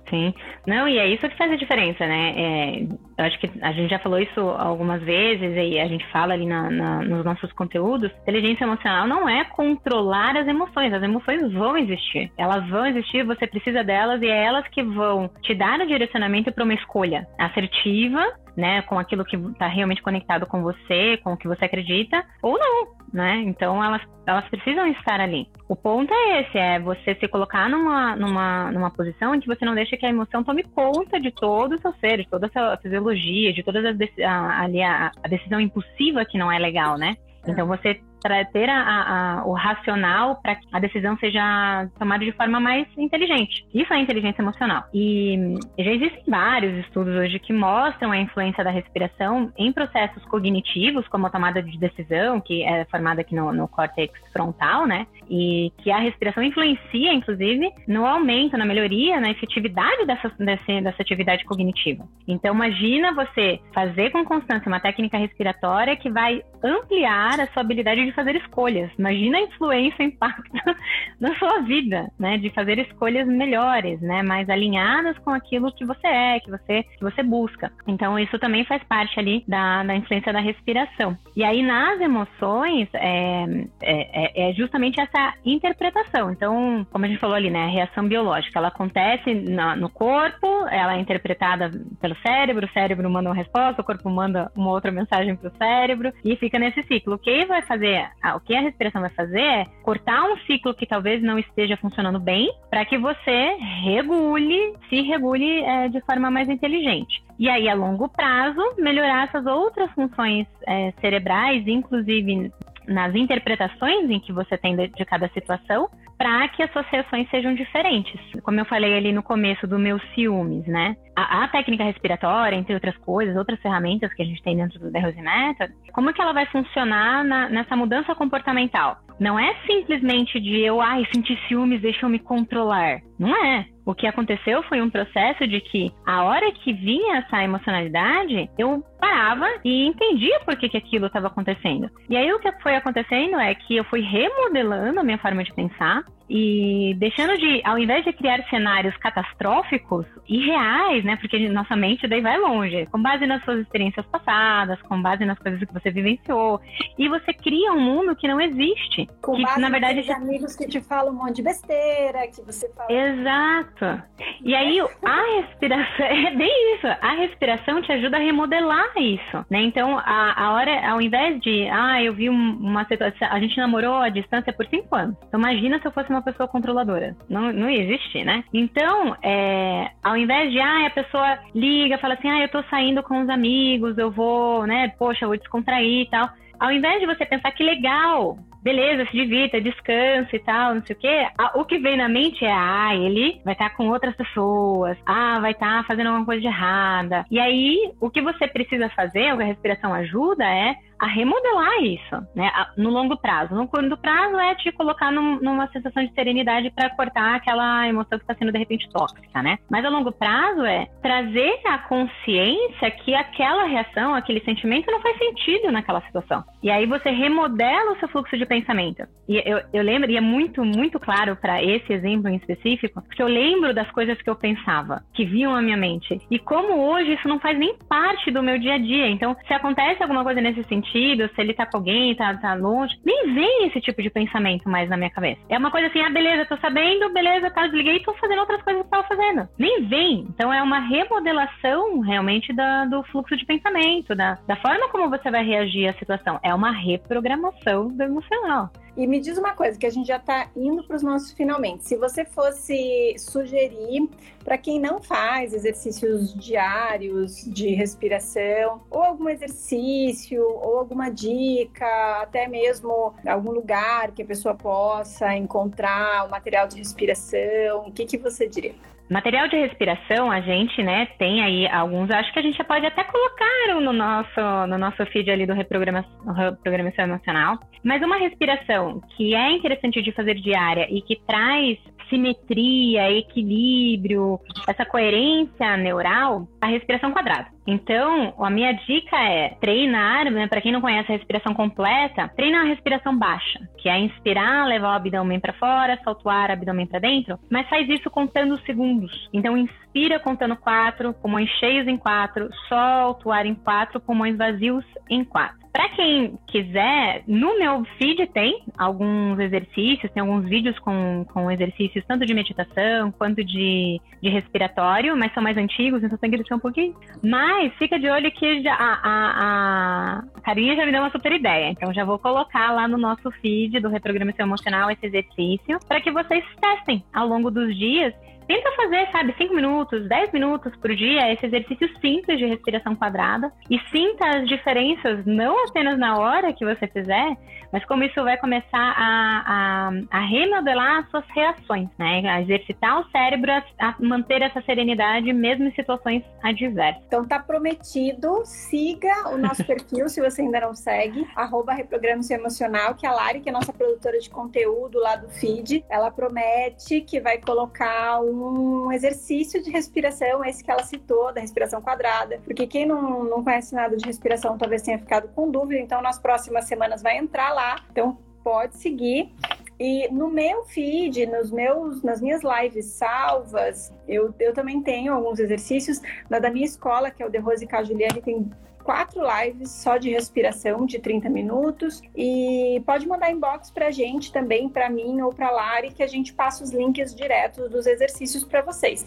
Sim. 0.08 0.32
Não, 0.66 0.86
e 0.88 0.98
é 0.98 1.08
isso 1.08 1.28
que 1.28 1.36
faz 1.36 1.50
a 1.50 1.56
diferença, 1.56 2.06
né? 2.06 2.32
É, 2.36 2.82
eu 2.82 3.24
acho 3.24 3.38
que 3.40 3.50
a 3.60 3.72
gente 3.72 3.90
já 3.90 3.98
falou 3.98 4.18
isso 4.20 4.40
algumas 4.40 5.02
vezes 5.02 5.56
e 5.56 5.80
a 5.80 5.86
gente 5.86 6.06
fala 6.12 6.34
ali 6.34 6.46
na, 6.46 6.70
na, 6.70 7.02
nos 7.02 7.24
nossos 7.24 7.52
conteúdos. 7.52 8.10
Inteligência 8.22 8.64
emocional 8.64 9.06
não 9.08 9.28
é 9.28 9.44
controlar 9.44 10.36
as 10.36 10.46
emoções. 10.46 10.92
As 10.92 11.02
emoções 11.02 11.52
vão 11.52 11.76
existir. 11.76 12.30
Elas 12.36 12.68
vão 12.68 12.86
existir, 12.86 13.24
você 13.24 13.46
precisa 13.46 13.82
delas 13.82 14.22
e 14.22 14.26
é 14.26 14.44
elas 14.44 14.66
que 14.68 14.82
vão 14.82 15.28
te 15.42 15.54
dar 15.54 15.80
o 15.80 15.86
direcionamento 15.86 16.52
para 16.52 16.64
uma 16.64 16.74
escolha 16.74 17.26
assertiva 17.38 18.22
né, 18.56 18.82
com 18.82 18.98
aquilo 18.98 19.24
que 19.24 19.36
está 19.36 19.66
realmente 19.66 20.02
conectado 20.02 20.46
com 20.46 20.62
você, 20.62 21.18
com 21.22 21.34
o 21.34 21.36
que 21.36 21.46
você 21.46 21.66
acredita, 21.66 22.24
ou 22.42 22.58
não, 22.58 22.88
né? 23.12 23.42
Então 23.46 23.82
elas, 23.82 24.00
elas 24.26 24.48
precisam 24.48 24.86
estar 24.86 25.20
ali. 25.20 25.48
O 25.68 25.76
ponto 25.76 26.12
é 26.12 26.40
esse, 26.40 26.58
é 26.58 26.80
você 26.80 27.14
se 27.16 27.28
colocar 27.28 27.68
numa, 27.68 28.16
numa, 28.16 28.72
numa 28.72 28.90
posição 28.90 29.34
em 29.34 29.40
que 29.40 29.46
você 29.46 29.64
não 29.64 29.74
deixa 29.74 29.96
que 29.96 30.06
a 30.06 30.10
emoção 30.10 30.42
tome 30.42 30.62
conta 30.62 31.20
de 31.20 31.30
todo 31.30 31.74
o 31.74 31.80
seu 31.80 31.92
ser, 31.94 32.18
de 32.18 32.28
toda 32.28 32.46
a 32.46 32.50
sua 32.50 32.76
fisiologia, 32.78 33.52
de 33.52 33.62
toda 33.62 33.80
a, 33.80 34.64
a, 34.64 35.12
a 35.22 35.28
decisão 35.28 35.60
impulsiva 35.60 36.24
que 36.24 36.38
não 36.38 36.50
é 36.50 36.58
legal, 36.58 36.96
né? 36.96 37.16
Então 37.46 37.66
você 37.66 38.00
ter 38.46 38.68
a, 38.68 39.40
a, 39.40 39.46
o 39.46 39.52
racional 39.52 40.36
para 40.42 40.56
que 40.56 40.66
a 40.72 40.78
decisão 40.78 41.16
seja 41.18 41.88
tomada 41.98 42.24
de 42.24 42.32
forma 42.32 42.60
mais 42.60 42.86
inteligente. 42.96 43.66
Isso 43.74 43.92
é 43.92 43.98
inteligência 43.98 44.42
emocional. 44.42 44.84
E 44.92 45.54
já 45.78 45.90
existem 45.90 46.22
vários 46.26 46.74
estudos 46.84 47.14
hoje 47.14 47.38
que 47.38 47.52
mostram 47.52 48.12
a 48.12 48.18
influência 48.18 48.62
da 48.62 48.70
respiração 48.70 49.52
em 49.56 49.72
processos 49.72 50.24
cognitivos, 50.24 51.06
como 51.08 51.26
a 51.26 51.30
tomada 51.30 51.62
de 51.62 51.78
decisão, 51.78 52.40
que 52.40 52.62
é 52.62 52.84
formada 52.86 53.20
aqui 53.20 53.34
no, 53.34 53.52
no 53.52 53.68
córtex 53.68 54.12
frontal, 54.32 54.86
né? 54.86 55.06
E 55.28 55.72
que 55.78 55.90
a 55.90 55.98
respiração 55.98 56.42
influencia, 56.42 57.12
inclusive, 57.12 57.70
no 57.86 58.06
aumento, 58.06 58.56
na 58.56 58.64
melhoria, 58.64 59.20
na 59.20 59.30
efetividade 59.30 60.06
dessa, 60.06 60.28
dessa, 60.38 60.80
dessa 60.82 61.02
atividade 61.02 61.44
cognitiva. 61.44 62.04
Então, 62.26 62.54
imagina 62.54 63.12
você 63.12 63.60
fazer 63.74 64.10
com 64.10 64.24
constância 64.24 64.68
uma 64.68 64.80
técnica 64.80 65.18
respiratória 65.18 65.96
que 65.96 66.10
vai 66.10 66.42
ampliar 66.62 67.40
a 67.40 67.46
sua 67.48 67.62
habilidade 67.62 68.04
de 68.04 68.12
fazer 68.16 68.34
escolhas. 68.36 68.90
Imagina 68.98 69.38
a 69.38 69.42
influência, 69.42 70.04
o 70.04 70.08
impacto 70.08 70.50
na 71.20 71.34
sua 71.36 71.60
vida, 71.60 72.10
né? 72.18 72.38
De 72.38 72.50
fazer 72.50 72.78
escolhas 72.78 73.28
melhores, 73.28 74.00
né? 74.00 74.22
Mais 74.22 74.48
alinhadas 74.50 75.16
com 75.18 75.30
aquilo 75.30 75.72
que 75.72 75.84
você 75.84 76.06
é, 76.06 76.40
que 76.40 76.50
você, 76.50 76.82
que 76.82 77.04
você 77.04 77.22
busca. 77.22 77.70
Então, 77.86 78.18
isso 78.18 78.38
também 78.38 78.64
faz 78.64 78.82
parte 78.84 79.20
ali 79.20 79.44
da, 79.46 79.84
da 79.84 79.94
influência 79.94 80.32
da 80.32 80.40
respiração. 80.40 81.16
E 81.36 81.44
aí, 81.44 81.62
nas 81.62 82.00
emoções, 82.00 82.88
é, 82.94 83.44
é, 83.82 84.50
é 84.50 84.52
justamente 84.54 85.00
essa 85.00 85.34
interpretação. 85.44 86.32
Então, 86.32 86.86
como 86.90 87.04
a 87.04 87.08
gente 87.08 87.20
falou 87.20 87.36
ali, 87.36 87.50
né? 87.50 87.64
A 87.64 87.70
reação 87.70 88.08
biológica, 88.08 88.58
ela 88.58 88.68
acontece 88.68 89.34
na, 89.34 89.76
no 89.76 89.90
corpo, 89.90 90.46
ela 90.70 90.96
é 90.96 91.00
interpretada 91.00 91.70
pelo 92.00 92.16
cérebro, 92.16 92.66
o 92.66 92.72
cérebro 92.72 93.10
manda 93.10 93.28
uma 93.28 93.34
resposta, 93.34 93.82
o 93.82 93.84
corpo 93.84 94.08
manda 94.08 94.50
uma 94.56 94.70
outra 94.70 94.90
mensagem 94.90 95.36
para 95.36 95.48
o 95.48 95.56
cérebro 95.56 96.12
e 96.24 96.34
fica 96.36 96.58
nesse 96.58 96.82
ciclo. 96.84 97.14
O 97.14 97.18
que 97.18 97.44
vai 97.44 97.62
fazer 97.62 97.95
o 98.34 98.40
que 98.40 98.54
a 98.54 98.60
respiração 98.60 99.00
vai 99.00 99.10
fazer 99.10 99.40
é 99.40 99.64
cortar 99.82 100.24
um 100.24 100.36
ciclo 100.46 100.74
que 100.74 100.86
talvez 100.86 101.22
não 101.22 101.38
esteja 101.38 101.76
funcionando 101.76 102.18
bem, 102.18 102.50
para 102.70 102.84
que 102.84 102.98
você 102.98 103.56
regule, 103.82 104.74
se 104.88 105.02
regule 105.02 105.60
é, 105.62 105.88
de 105.88 106.00
forma 106.02 106.30
mais 106.30 106.48
inteligente. 106.48 107.22
E 107.38 107.48
aí, 107.48 107.68
a 107.68 107.74
longo 107.74 108.08
prazo, 108.08 108.60
melhorar 108.78 109.28
essas 109.28 109.46
outras 109.46 109.90
funções 109.92 110.46
é, 110.66 110.92
cerebrais, 111.00 111.66
inclusive 111.66 112.50
nas 112.86 113.14
interpretações 113.14 114.08
em 114.08 114.20
que 114.20 114.32
você 114.32 114.56
tem 114.56 114.76
de, 114.76 114.88
de 114.88 115.04
cada 115.04 115.28
situação, 115.30 115.88
para 116.18 116.48
que 116.48 116.62
as 116.62 116.72
suas 116.72 116.86
reações 116.86 117.28
sejam 117.30 117.54
diferentes. 117.54 118.20
Como 118.42 118.58
eu 118.58 118.64
falei 118.64 118.96
ali 118.96 119.12
no 119.12 119.22
começo 119.22 119.66
do 119.66 119.78
meu 119.78 119.98
ciúmes, 120.14 120.66
né? 120.66 120.96
A, 121.14 121.44
a, 121.44 121.48
técnica 121.48 121.84
respiratória, 121.84 122.56
entre 122.56 122.74
outras 122.74 122.96
coisas, 122.98 123.36
outras 123.36 123.60
ferramentas 123.60 124.12
que 124.14 124.22
a 124.22 124.24
gente 124.24 124.42
tem 124.42 124.56
dentro 124.56 124.78
do 124.78 124.90
The 124.90 125.00
Rose 125.00 125.20
Method, 125.20 125.74
como 125.92 126.12
que 126.12 126.20
ela 126.20 126.32
vai 126.32 126.46
funcionar 126.46 127.24
na, 127.24 127.48
nessa 127.48 127.76
mudança 127.76 128.14
comportamental? 128.14 128.98
Não 129.18 129.38
é 129.38 129.54
simplesmente 129.66 130.38
de 130.38 130.60
eu, 130.60 130.80
ai, 130.80 131.06
sentir 131.12 131.38
ciúmes, 131.48 131.80
deixa 131.80 132.04
eu 132.04 132.10
me 132.10 132.18
controlar. 132.18 133.00
Não 133.18 133.34
é. 133.34 133.66
O 133.86 133.94
que 133.94 134.06
aconteceu 134.06 134.62
foi 134.64 134.82
um 134.82 134.90
processo 134.90 135.46
de 135.46 135.60
que 135.60 135.90
a 136.04 136.24
hora 136.24 136.52
que 136.52 136.72
vinha 136.72 137.18
essa 137.18 137.42
emocionalidade, 137.42 138.50
eu 138.58 138.82
parava 139.06 139.46
e 139.64 139.86
entendia 139.86 140.40
por 140.40 140.56
que, 140.56 140.68
que 140.68 140.76
aquilo 140.76 141.06
estava 141.06 141.28
acontecendo. 141.28 141.88
E 142.08 142.16
aí 142.16 142.32
o 142.32 142.40
que 142.40 142.50
foi 142.60 142.74
acontecendo 142.74 143.38
é 143.38 143.54
que 143.54 143.76
eu 143.76 143.84
fui 143.84 144.00
remodelando 144.00 145.00
a 145.00 145.04
minha 145.04 145.18
forma 145.18 145.44
de 145.44 145.52
pensar, 145.52 146.04
e 146.28 146.94
deixando 146.98 147.38
de, 147.38 147.62
ao 147.64 147.78
invés 147.78 148.04
de 148.04 148.12
criar 148.12 148.42
cenários 148.50 148.96
catastróficos 148.96 150.06
e 150.28 150.44
reais, 150.46 151.04
né? 151.04 151.16
Porque 151.16 151.48
nossa 151.48 151.76
mente 151.76 152.08
daí 152.08 152.20
vai 152.20 152.36
longe, 152.36 152.86
com 152.86 153.00
base 153.00 153.26
nas 153.26 153.44
suas 153.44 153.60
experiências 153.60 154.04
passadas, 154.06 154.80
com 154.82 155.00
base 155.00 155.24
nas 155.24 155.38
coisas 155.38 155.60
que 155.60 155.72
você 155.72 155.90
vivenciou, 155.90 156.60
e 156.98 157.08
você 157.08 157.32
cria 157.32 157.72
um 157.72 157.80
mundo 157.80 158.16
que 158.16 158.26
não 158.26 158.40
existe. 158.40 159.08
Com 159.22 159.36
que, 159.36 159.42
base 159.42 159.60
na 159.60 159.70
verdade, 159.70 160.00
nos 160.00 160.10
amigos 160.10 160.56
que 160.56 160.66
te 160.66 160.80
falam 160.80 161.12
um 161.12 161.16
monte 161.16 161.36
de 161.36 161.42
besteira, 161.42 162.26
que 162.26 162.42
você 162.42 162.72
fala. 162.72 162.92
Exato. 162.92 164.02
E 164.42 164.54
aí 164.54 164.80
a 164.80 165.40
respiração 165.40 166.06
é 166.06 166.34
bem 166.34 166.74
isso. 166.74 166.86
A 166.86 167.14
respiração 167.14 167.80
te 167.82 167.92
ajuda 167.92 168.16
a 168.16 168.20
remodelar 168.20 168.92
isso, 169.00 169.44
né? 169.50 169.62
Então 169.62 169.98
a, 169.98 170.34
a 170.36 170.52
hora, 170.52 170.90
ao 170.90 171.00
invés 171.00 171.40
de, 171.40 171.68
ah, 171.68 172.02
eu 172.02 172.12
vi 172.12 172.28
uma 172.28 172.84
situação, 172.84 173.28
a 173.30 173.40
gente 173.40 173.56
namorou 173.56 173.96
à 173.96 174.08
distância 174.08 174.52
por 174.52 174.66
cinco 174.66 174.94
anos. 174.94 175.16
Então 175.26 175.40
imagina 175.40 175.78
se 175.78 175.86
eu 175.86 175.92
fosse 175.92 176.10
uma 176.10 176.22
pessoa 176.22 176.48
controladora. 176.48 177.16
Não, 177.28 177.52
não 177.52 177.68
existe, 177.68 178.24
né? 178.24 178.44
Então, 178.52 179.16
é, 179.22 179.90
ao 180.02 180.16
invés 180.16 180.50
de, 180.50 180.60
ah, 180.60 180.86
a 180.86 180.90
pessoa 180.90 181.38
liga, 181.54 181.98
fala 181.98 182.14
assim, 182.14 182.28
ah, 182.28 182.42
eu 182.42 182.48
tô 182.48 182.62
saindo 182.64 183.02
com 183.02 183.22
os 183.22 183.28
amigos, 183.28 183.96
eu 183.98 184.10
vou, 184.10 184.66
né, 184.66 184.88
poxa, 184.98 185.24
eu 185.24 185.28
vou 185.28 185.38
descontrair 185.38 186.02
e 186.02 186.10
tal. 186.10 186.28
Ao 186.58 186.72
invés 186.72 187.00
de 187.00 187.06
você 187.06 187.26
pensar 187.26 187.50
que 187.52 187.62
legal, 187.62 188.38
beleza, 188.66 189.06
se 189.06 189.12
divirta, 189.12 189.60
descansa 189.60 190.34
e 190.34 190.40
tal, 190.40 190.74
não 190.74 190.84
sei 190.84 190.96
o 190.96 190.98
quê. 190.98 191.28
O 191.54 191.64
que 191.64 191.78
vem 191.78 191.96
na 191.96 192.08
mente 192.08 192.44
é, 192.44 192.52
ah, 192.52 192.96
ele 192.96 193.40
vai 193.44 193.54
estar 193.54 193.70
tá 193.70 193.76
com 193.76 193.88
outras 193.88 194.16
pessoas, 194.16 194.98
ah, 195.06 195.38
vai 195.38 195.52
estar 195.52 195.82
tá 195.82 195.84
fazendo 195.86 196.08
alguma 196.08 196.26
coisa 196.26 196.40
de 196.40 196.48
errada. 196.48 197.24
E 197.30 197.38
aí, 197.38 197.92
o 198.00 198.10
que 198.10 198.20
você 198.20 198.48
precisa 198.48 198.88
fazer, 198.88 199.32
o 199.32 199.36
que 199.36 199.44
a 199.44 199.46
respiração 199.46 199.94
ajuda 199.94 200.44
é 200.44 200.74
a 200.98 201.06
remodelar 201.06 201.82
isso, 201.82 202.26
né? 202.34 202.50
No 202.76 202.90
longo 202.90 203.16
prazo. 203.16 203.54
No 203.54 203.68
curto 203.68 203.96
prazo 203.96 204.38
é 204.38 204.54
te 204.54 204.72
colocar 204.72 205.12
num, 205.12 205.38
numa 205.40 205.68
sensação 205.68 206.04
de 206.04 206.12
serenidade 206.12 206.70
para 206.70 206.90
cortar 206.90 207.34
aquela 207.34 207.86
emoção 207.86 208.18
que 208.18 208.24
está 208.24 208.34
sendo 208.34 208.52
de 208.52 208.58
repente 208.58 208.88
tóxica, 208.90 209.42
né? 209.42 209.58
Mas 209.70 209.84
a 209.84 209.88
longo 209.88 210.12
prazo 210.12 210.64
é 210.64 210.86
trazer 211.02 211.60
a 211.66 211.78
consciência 211.78 212.90
que 212.90 213.14
aquela 213.14 213.64
reação, 213.64 214.14
aquele 214.14 214.40
sentimento 214.40 214.90
não 214.90 215.00
faz 215.00 215.18
sentido 215.18 215.70
naquela 215.70 216.00
situação. 216.02 216.42
E 216.62 216.70
aí 216.70 216.86
você 216.86 217.10
remodela 217.10 217.92
o 217.92 217.98
seu 217.98 218.08
fluxo 218.08 218.36
de 218.36 218.46
pensamento. 218.46 219.06
E 219.28 219.42
eu, 219.44 219.60
eu 219.72 219.82
lembro, 219.82 220.10
e 220.10 220.16
é 220.16 220.20
muito, 220.20 220.64
muito 220.64 220.98
claro 220.98 221.36
para 221.36 221.62
esse 221.62 221.92
exemplo 221.92 222.28
em 222.28 222.36
específico, 222.36 223.02
que 223.10 223.22
eu 223.22 223.26
lembro 223.26 223.74
das 223.74 223.90
coisas 223.90 224.20
que 224.20 224.30
eu 224.30 224.36
pensava, 224.36 225.02
que 225.12 225.24
viam 225.24 225.54
a 225.54 225.60
minha 225.60 225.76
mente. 225.76 226.20
E 226.30 226.38
como 226.38 226.80
hoje 226.88 227.14
isso 227.14 227.28
não 227.28 227.38
faz 227.38 227.58
nem 227.58 227.76
parte 227.88 228.30
do 228.30 228.42
meu 228.42 228.58
dia 228.58 228.74
a 228.74 228.78
dia. 228.78 229.08
Então, 229.08 229.36
se 229.46 229.52
acontece 229.52 230.02
alguma 230.02 230.24
coisa 230.24 230.40
nesse 230.40 230.62
sentido, 230.64 230.85
se 230.92 231.40
ele 231.40 231.54
tá 231.54 231.66
com 231.66 231.78
alguém, 231.78 232.14
tá, 232.14 232.34
tá 232.34 232.54
longe, 232.54 232.98
nem 233.04 233.34
vem 233.34 233.66
esse 233.66 233.80
tipo 233.80 234.02
de 234.02 234.10
pensamento 234.10 234.68
mais 234.68 234.88
na 234.88 234.96
minha 234.96 235.10
cabeça. 235.10 235.40
É 235.48 235.58
uma 235.58 235.70
coisa 235.70 235.88
assim, 235.88 236.00
ah, 236.00 236.10
beleza, 236.10 236.46
tô 236.46 236.56
sabendo, 236.58 237.12
beleza, 237.12 237.50
tá, 237.50 237.66
desliguei, 237.66 238.00
tô 238.00 238.14
fazendo 238.14 238.40
outras 238.40 238.62
coisas 238.62 238.82
que 238.82 238.90
tava 238.90 239.06
fazendo. 239.06 239.48
Nem 239.58 239.84
vem. 239.86 240.26
Então, 240.28 240.52
é 240.52 240.62
uma 240.62 240.78
remodelação 240.78 242.00
realmente 242.00 242.52
da, 242.52 242.84
do 242.84 243.02
fluxo 243.04 243.36
de 243.36 243.44
pensamento, 243.44 244.14
da, 244.14 244.38
da 244.46 244.56
forma 244.56 244.88
como 244.88 245.10
você 245.10 245.30
vai 245.30 245.44
reagir 245.44 245.88
à 245.88 245.94
situação. 245.94 246.38
É 246.42 246.54
uma 246.54 246.70
reprogramação 246.70 247.88
do 247.88 248.02
emocional. 248.02 248.70
E 248.96 249.06
me 249.06 249.20
diz 249.20 249.36
uma 249.36 249.52
coisa, 249.52 249.78
que 249.78 249.84
a 249.84 249.90
gente 249.90 250.06
já 250.06 250.16
está 250.16 250.48
indo 250.56 250.82
para 250.82 250.96
os 250.96 251.02
nossos 251.02 251.30
finalmente. 251.32 251.86
Se 251.86 251.96
você 251.96 252.24
fosse 252.24 253.14
sugerir 253.18 254.08
para 254.42 254.56
quem 254.56 254.80
não 254.80 255.02
faz 255.02 255.52
exercícios 255.52 256.32
diários 256.34 257.44
de 257.44 257.74
respiração, 257.74 258.80
ou 258.88 259.02
algum 259.02 259.28
exercício, 259.28 260.42
ou 260.42 260.78
alguma 260.78 261.10
dica, 261.10 261.86
até 262.22 262.48
mesmo 262.48 263.12
algum 263.26 263.50
lugar 263.50 264.12
que 264.12 264.22
a 264.22 264.26
pessoa 264.26 264.54
possa 264.54 265.36
encontrar 265.36 266.26
o 266.26 266.30
material 266.30 266.66
de 266.66 266.78
respiração, 266.78 267.86
o 267.86 267.92
que, 267.92 268.06
que 268.06 268.16
você 268.16 268.48
diria? 268.48 268.74
Material 269.08 269.46
de 269.48 269.56
respiração, 269.56 270.30
a 270.30 270.40
gente, 270.40 270.82
né, 270.82 271.06
tem 271.18 271.40
aí 271.40 271.68
alguns, 271.68 272.10
acho 272.10 272.32
que 272.32 272.38
a 272.40 272.42
gente 272.42 272.62
pode 272.64 272.84
até 272.84 273.04
colocar 273.04 273.80
no 273.80 273.92
nosso, 273.92 274.40
no 274.68 274.76
nosso 274.76 275.06
feed 275.06 275.30
ali 275.30 275.46
do 275.46 275.52
reprogramação, 275.52 276.32
reprogramação 276.32 277.04
emocional. 277.04 277.58
Mas 277.84 278.02
uma 278.02 278.16
respiração 278.16 279.00
que 279.16 279.34
é 279.34 279.52
interessante 279.52 280.02
de 280.02 280.10
fazer 280.10 280.34
diária 280.34 280.88
e 280.90 281.00
que 281.02 281.16
traz 281.24 281.78
simetria, 282.08 283.10
equilíbrio, 283.10 284.40
essa 284.68 284.84
coerência 284.84 285.76
neural, 285.76 286.48
a 286.60 286.66
respiração 286.66 287.12
quadrada. 287.12 287.55
Então, 287.66 288.34
a 288.38 288.48
minha 288.48 288.72
dica 288.72 289.16
é 289.16 289.50
treinar, 289.60 290.30
né, 290.30 290.46
para 290.46 290.60
quem 290.60 290.72
não 290.72 290.80
conhece 290.80 291.10
a 291.10 291.16
respiração 291.16 291.52
completa, 291.52 292.28
treinar 292.36 292.62
a 292.62 292.68
respiração 292.68 293.16
baixa, 293.16 293.60
que 293.78 293.88
é 293.88 293.98
inspirar, 293.98 294.66
levar 294.66 294.92
o 294.92 294.96
abdômen 294.96 295.40
para 295.40 295.52
fora, 295.54 295.98
soltar 296.04 296.24
o 296.24 296.30
ar, 296.30 296.50
abdômen 296.50 296.86
para 296.86 297.00
dentro, 297.00 297.38
mas 297.50 297.68
faz 297.68 297.88
isso 297.88 298.08
contando 298.10 298.58
segundos. 298.60 299.28
Então, 299.32 299.56
inspira 299.56 300.20
contando 300.20 300.56
quatro, 300.56 301.12
pulmões 301.14 301.50
cheios 301.58 301.86
em 301.88 301.96
quatro, 301.96 302.48
solta 302.68 303.28
o 303.28 303.32
ar 303.32 303.46
em 303.46 303.54
quatro, 303.54 304.00
pulmões 304.00 304.36
vazios 304.36 304.84
em 305.10 305.24
quatro. 305.24 305.65
Para 305.76 305.90
quem 305.90 306.38
quiser, 306.46 307.22
no 307.26 307.58
meu 307.58 307.84
feed 307.98 308.26
tem 308.28 308.62
alguns 308.78 309.38
exercícios, 309.38 310.10
tem 310.10 310.22
alguns 310.22 310.48
vídeos 310.48 310.78
com, 310.78 311.26
com 311.30 311.50
exercícios 311.50 312.02
tanto 312.08 312.24
de 312.24 312.32
meditação 312.32 313.12
quanto 313.12 313.44
de, 313.44 314.00
de 314.22 314.30
respiratório, 314.30 315.14
mas 315.14 315.34
são 315.34 315.42
mais 315.42 315.58
antigos, 315.58 316.02
então 316.02 316.16
tem 316.16 316.30
que 316.30 316.38
deixar 316.38 316.56
um 316.56 316.60
pouquinho. 316.60 316.96
Mas 317.22 317.74
fica 317.74 317.98
de 317.98 318.08
olho 318.08 318.32
que 318.32 318.62
já, 318.62 318.72
a, 318.72 319.00
a, 319.04 320.22
a 320.36 320.40
Carinha 320.40 320.76
já 320.76 320.86
me 320.86 320.92
deu 320.92 321.02
uma 321.02 321.10
super 321.10 321.32
ideia, 321.32 321.68
então 321.68 321.92
já 321.92 322.06
vou 322.06 322.18
colocar 322.18 322.72
lá 322.72 322.88
no 322.88 322.96
nosso 322.96 323.30
feed 323.42 323.78
do 323.78 323.90
Reprogramação 323.90 324.46
Emocional 324.46 324.90
esse 324.90 325.04
exercício 325.04 325.78
para 325.86 326.00
que 326.00 326.10
vocês 326.10 326.42
testem 326.58 327.04
ao 327.12 327.28
longo 327.28 327.50
dos 327.50 327.76
dias 327.76 328.14
Tenta 328.46 328.70
fazer, 328.76 329.08
sabe, 329.10 329.34
5 329.36 329.54
minutos, 329.54 330.08
10 330.08 330.32
minutos 330.32 330.74
por 330.76 330.94
dia, 330.94 331.32
esse 331.32 331.46
exercício 331.46 331.88
simples 332.00 332.38
de 332.38 332.46
respiração 332.46 332.94
quadrada 332.94 333.52
e 333.68 333.78
sinta 333.90 334.38
as 334.38 334.48
diferenças, 334.48 335.26
não 335.26 335.64
apenas 335.64 335.98
na 335.98 336.16
hora 336.16 336.52
que 336.52 336.64
você 336.64 336.86
fizer, 336.86 337.36
mas 337.72 337.84
como 337.84 338.04
isso 338.04 338.22
vai 338.22 338.36
começar 338.38 338.94
a, 338.96 339.90
a, 340.10 340.18
a 340.18 340.20
remodelar 340.20 341.00
as 341.00 341.10
suas 341.10 341.24
reações, 341.34 341.88
né? 341.98 342.22
A 342.28 342.40
exercitar 342.40 343.00
o 343.00 343.10
cérebro 343.10 343.50
a, 343.50 343.64
a, 343.78 343.94
manter 343.98 344.42
essa 344.42 344.62
serenidade 344.62 345.32
mesmo 345.32 345.66
em 345.66 345.74
situações 345.74 346.22
adversas. 346.42 347.02
Então 347.06 347.26
tá 347.26 347.40
prometido, 347.40 348.42
siga 348.44 349.28
o 349.30 349.36
nosso 349.36 349.64
perfil 349.66 350.08
se 350.08 350.20
você 350.20 350.42
ainda 350.42 350.60
não 350.60 350.74
segue, 350.74 351.26
arroba 351.34 351.72
Reprograme-se 351.72 352.32
Emocional, 352.32 352.94
que 352.94 353.06
a 353.06 353.12
Lari, 353.12 353.40
que 353.40 353.48
é 353.48 353.52
a 353.52 353.58
nossa 353.58 353.72
produtora 353.72 354.18
de 354.18 354.30
conteúdo 354.30 354.98
lá 354.98 355.16
do 355.16 355.28
feed, 355.28 355.84
ela 355.90 356.10
promete 356.10 357.00
que 357.00 357.20
vai 357.20 357.38
colocar 357.38 358.20
um 358.20 358.35
um 358.36 358.92
exercício 358.92 359.62
de 359.62 359.70
respiração, 359.70 360.44
esse 360.44 360.62
que 360.62 360.70
ela 360.70 360.82
citou, 360.82 361.32
da 361.32 361.40
respiração 361.40 361.80
quadrada, 361.80 362.40
porque 362.44 362.66
quem 362.66 362.86
não, 362.86 363.24
não 363.24 363.42
conhece 363.42 363.74
nada 363.74 363.96
de 363.96 364.04
respiração 364.04 364.58
talvez 364.58 364.82
tenha 364.82 364.98
ficado 364.98 365.28
com 365.28 365.50
dúvida, 365.50 365.80
então 365.80 366.02
nas 366.02 366.18
próximas 366.18 366.66
semanas 366.66 367.02
vai 367.02 367.16
entrar 367.18 367.52
lá, 367.52 367.76
então 367.90 368.18
pode 368.42 368.76
seguir. 368.76 369.34
E 369.78 370.08
no 370.10 370.30
meu 370.30 370.64
feed, 370.64 371.26
nos 371.26 371.50
meus, 371.50 372.02
nas 372.02 372.20
minhas 372.20 372.40
lives 372.42 372.86
salvas, 372.86 373.92
eu, 374.08 374.34
eu 374.40 374.54
também 374.54 374.80
tenho 374.82 375.12
alguns 375.12 375.38
exercícios. 375.38 376.00
Na 376.30 376.38
da 376.38 376.48
minha 376.48 376.64
escola, 376.64 377.10
que 377.10 377.22
é 377.22 377.26
o 377.26 377.30
De 377.30 377.38
Rose 377.38 377.66
e 377.70 377.84
Juliane, 377.84 378.22
tem 378.22 378.50
quatro 378.86 379.20
lives 379.20 379.68
só 379.72 379.96
de 379.96 380.10
respiração 380.10 380.86
de 380.86 381.00
30 381.00 381.28
minutos 381.28 382.00
e 382.16 382.80
pode 382.86 383.04
mandar 383.08 383.32
inbox 383.32 383.68
pra 383.68 383.90
gente 383.90 384.32
também, 384.32 384.68
para 384.68 384.88
mim 384.88 385.20
ou 385.22 385.32
pra 385.32 385.50
Lari, 385.50 385.90
que 385.90 386.04
a 386.04 386.06
gente 386.06 386.32
passa 386.32 386.62
os 386.62 386.70
links 386.70 387.12
diretos 387.12 387.68
dos 387.68 387.84
exercícios 387.84 388.44
para 388.44 388.62
vocês. 388.62 389.04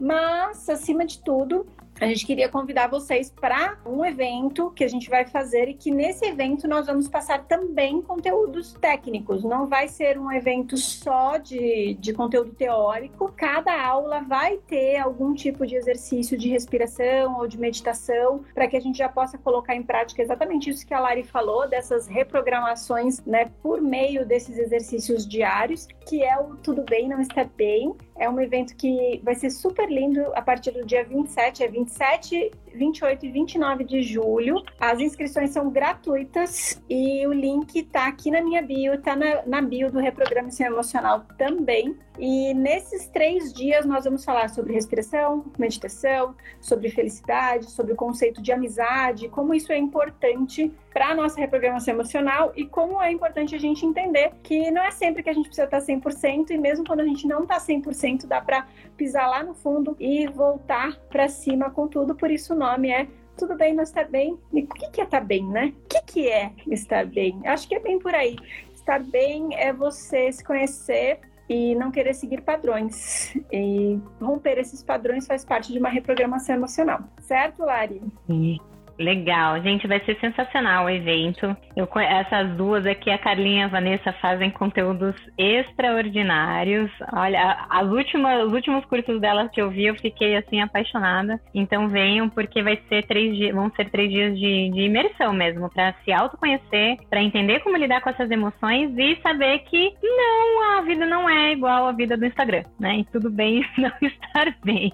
Mas, 0.00 0.66
acima 0.70 1.04
de 1.04 1.22
tudo, 1.22 1.66
a 2.00 2.06
gente 2.06 2.24
queria 2.24 2.48
convidar 2.48 2.86
vocês 2.88 3.30
para 3.30 3.78
um 3.84 4.04
evento 4.04 4.70
que 4.70 4.84
a 4.84 4.88
gente 4.88 5.10
vai 5.10 5.26
fazer 5.26 5.68
e 5.68 5.74
que 5.74 5.90
nesse 5.90 6.24
evento 6.24 6.68
nós 6.68 6.86
vamos 6.86 7.08
passar 7.08 7.44
também 7.44 8.00
conteúdos 8.00 8.72
técnicos. 8.74 9.42
Não 9.42 9.66
vai 9.66 9.88
ser 9.88 10.18
um 10.18 10.30
evento 10.30 10.76
só 10.76 11.36
de, 11.36 11.94
de 11.94 12.12
conteúdo 12.12 12.52
teórico. 12.52 13.32
Cada 13.36 13.84
aula 13.84 14.20
vai 14.20 14.58
ter 14.58 14.96
algum 14.96 15.34
tipo 15.34 15.66
de 15.66 15.74
exercício 15.74 16.38
de 16.38 16.48
respiração 16.48 17.38
ou 17.38 17.48
de 17.48 17.58
meditação 17.58 18.44
para 18.54 18.68
que 18.68 18.76
a 18.76 18.80
gente 18.80 18.98
já 18.98 19.08
possa 19.08 19.36
colocar 19.36 19.74
em 19.74 19.82
prática 19.82 20.22
exatamente 20.22 20.70
isso 20.70 20.86
que 20.86 20.94
a 20.94 21.00
Lari 21.00 21.24
falou, 21.24 21.68
dessas 21.68 22.06
reprogramações 22.06 23.24
né, 23.24 23.50
por 23.62 23.80
meio 23.80 24.24
desses 24.24 24.56
exercícios 24.58 25.26
diários, 25.26 25.86
que 26.06 26.22
é 26.22 26.38
o 26.38 26.56
Tudo 26.56 26.82
Bem 26.82 27.08
Não 27.08 27.20
Estar 27.20 27.48
Bem. 27.56 27.94
É 28.16 28.28
um 28.28 28.40
evento 28.40 28.74
que 28.76 29.20
vai 29.22 29.34
ser 29.34 29.50
super 29.50 29.88
lindo 29.88 30.20
a 30.34 30.42
partir 30.42 30.72
do 30.72 30.84
dia 30.84 31.04
27 31.04 31.62
a 31.62 31.68
27 31.88 32.50
28 32.78 33.26
e 33.26 33.30
29 33.30 33.84
de 33.84 34.02
julho. 34.02 34.62
As 34.80 35.00
inscrições 35.00 35.50
são 35.50 35.68
gratuitas 35.70 36.80
e 36.88 37.26
o 37.26 37.32
link 37.32 37.82
tá 37.82 38.06
aqui 38.06 38.30
na 38.30 38.40
minha 38.40 38.62
bio, 38.62 39.00
tá 39.02 39.14
na, 39.14 39.42
na 39.44 39.60
bio 39.60 39.90
do 39.90 39.98
Reprogramação 39.98 40.66
Emocional 40.66 41.26
também. 41.36 41.96
E 42.18 42.52
nesses 42.52 43.06
três 43.08 43.52
dias 43.52 43.86
nós 43.86 44.04
vamos 44.04 44.24
falar 44.24 44.48
sobre 44.48 44.72
respiração, 44.72 45.44
meditação, 45.56 46.34
sobre 46.60 46.88
felicidade, 46.90 47.70
sobre 47.70 47.92
o 47.92 47.96
conceito 47.96 48.42
de 48.42 48.50
amizade, 48.50 49.28
como 49.28 49.54
isso 49.54 49.72
é 49.72 49.78
importante 49.78 50.72
para 50.92 51.10
a 51.10 51.14
nossa 51.14 51.38
reprogramação 51.38 51.94
emocional 51.94 52.52
e 52.56 52.66
como 52.66 53.00
é 53.00 53.12
importante 53.12 53.54
a 53.54 53.58
gente 53.58 53.86
entender 53.86 54.32
que 54.42 54.68
não 54.72 54.82
é 54.82 54.90
sempre 54.90 55.22
que 55.22 55.30
a 55.30 55.32
gente 55.32 55.46
precisa 55.46 55.64
estar 55.64 55.80
100% 55.80 56.50
e 56.50 56.58
mesmo 56.58 56.84
quando 56.84 57.00
a 57.00 57.04
gente 57.04 57.24
não 57.24 57.44
está 57.44 57.58
100%, 57.58 58.26
dá 58.26 58.40
para 58.40 58.66
pisar 58.96 59.28
lá 59.28 59.44
no 59.44 59.54
fundo 59.54 59.96
e 60.00 60.26
voltar 60.26 60.98
para 61.08 61.28
cima 61.28 61.70
com 61.70 61.86
tudo. 61.86 62.16
Por 62.16 62.32
isso 62.32 62.52
o 62.52 62.56
nome 62.70 62.90
é 62.90 63.06
tudo 63.36 63.56
bem 63.56 63.74
não 63.74 63.84
estar 63.84 64.04
bem. 64.04 64.38
E 64.52 64.62
o 64.62 64.66
que 64.66 65.00
é 65.00 65.04
estar 65.04 65.20
bem, 65.20 65.46
né? 65.46 65.72
O 65.84 66.04
que 66.04 66.28
é 66.28 66.52
estar 66.66 67.06
bem? 67.06 67.40
Acho 67.46 67.68
que 67.68 67.74
é 67.74 67.80
bem 67.80 67.98
por 67.98 68.14
aí. 68.14 68.36
Estar 68.74 69.02
bem 69.02 69.54
é 69.54 69.72
você 69.72 70.32
se 70.32 70.42
conhecer 70.44 71.20
e 71.48 71.74
não 71.76 71.90
querer 71.90 72.14
seguir 72.14 72.42
padrões. 72.42 73.34
E 73.52 73.98
romper 74.20 74.58
esses 74.58 74.82
padrões 74.82 75.26
faz 75.26 75.44
parte 75.44 75.72
de 75.72 75.78
uma 75.78 75.88
reprogramação 75.88 76.56
emocional. 76.56 77.00
Certo, 77.20 77.62
Lari? 77.62 78.02
Sim. 78.26 78.58
Legal, 78.98 79.62
gente, 79.62 79.86
vai 79.86 80.00
ser 80.00 80.18
sensacional 80.18 80.86
o 80.86 80.90
evento. 80.90 81.56
Eu, 81.76 81.88
essas 82.00 82.50
duas 82.56 82.84
aqui, 82.84 83.10
a 83.10 83.18
Carlinha 83.18 83.62
e 83.62 83.64
a 83.64 83.68
Vanessa, 83.68 84.12
fazem 84.14 84.50
conteúdos 84.50 85.14
extraordinários. 85.38 86.90
Olha, 87.12 87.66
as 87.70 87.88
últimas, 87.88 88.44
os 88.46 88.52
últimos 88.52 88.84
cursos 88.86 89.20
delas 89.20 89.50
que 89.52 89.62
eu 89.62 89.70
vi, 89.70 89.86
eu 89.86 89.94
fiquei 89.94 90.36
assim 90.36 90.60
apaixonada. 90.60 91.40
Então 91.54 91.88
venham, 91.88 92.28
porque 92.28 92.60
vai 92.60 92.76
ser 92.88 93.06
três 93.06 93.36
dias, 93.36 93.54
vão 93.54 93.70
ser 93.70 93.88
três 93.88 94.10
dias 94.10 94.36
de, 94.36 94.70
de 94.70 94.80
imersão 94.80 95.32
mesmo, 95.32 95.70
para 95.70 95.94
se 96.04 96.12
autoconhecer, 96.12 96.96
para 97.08 97.22
entender 97.22 97.60
como 97.60 97.76
lidar 97.76 98.00
com 98.00 98.10
essas 98.10 98.28
emoções 98.30 98.98
e 98.98 99.16
saber 99.22 99.60
que 99.60 99.92
não, 100.02 100.78
a 100.78 100.80
vida 100.82 101.06
não 101.06 101.30
é 101.30 101.52
igual 101.52 101.86
à 101.86 101.92
vida 101.92 102.16
do 102.16 102.26
Instagram, 102.26 102.64
né? 102.80 102.98
E 102.98 103.04
tudo 103.04 103.30
bem 103.30 103.64
não 103.78 103.92
estar 104.02 104.56
bem. 104.64 104.92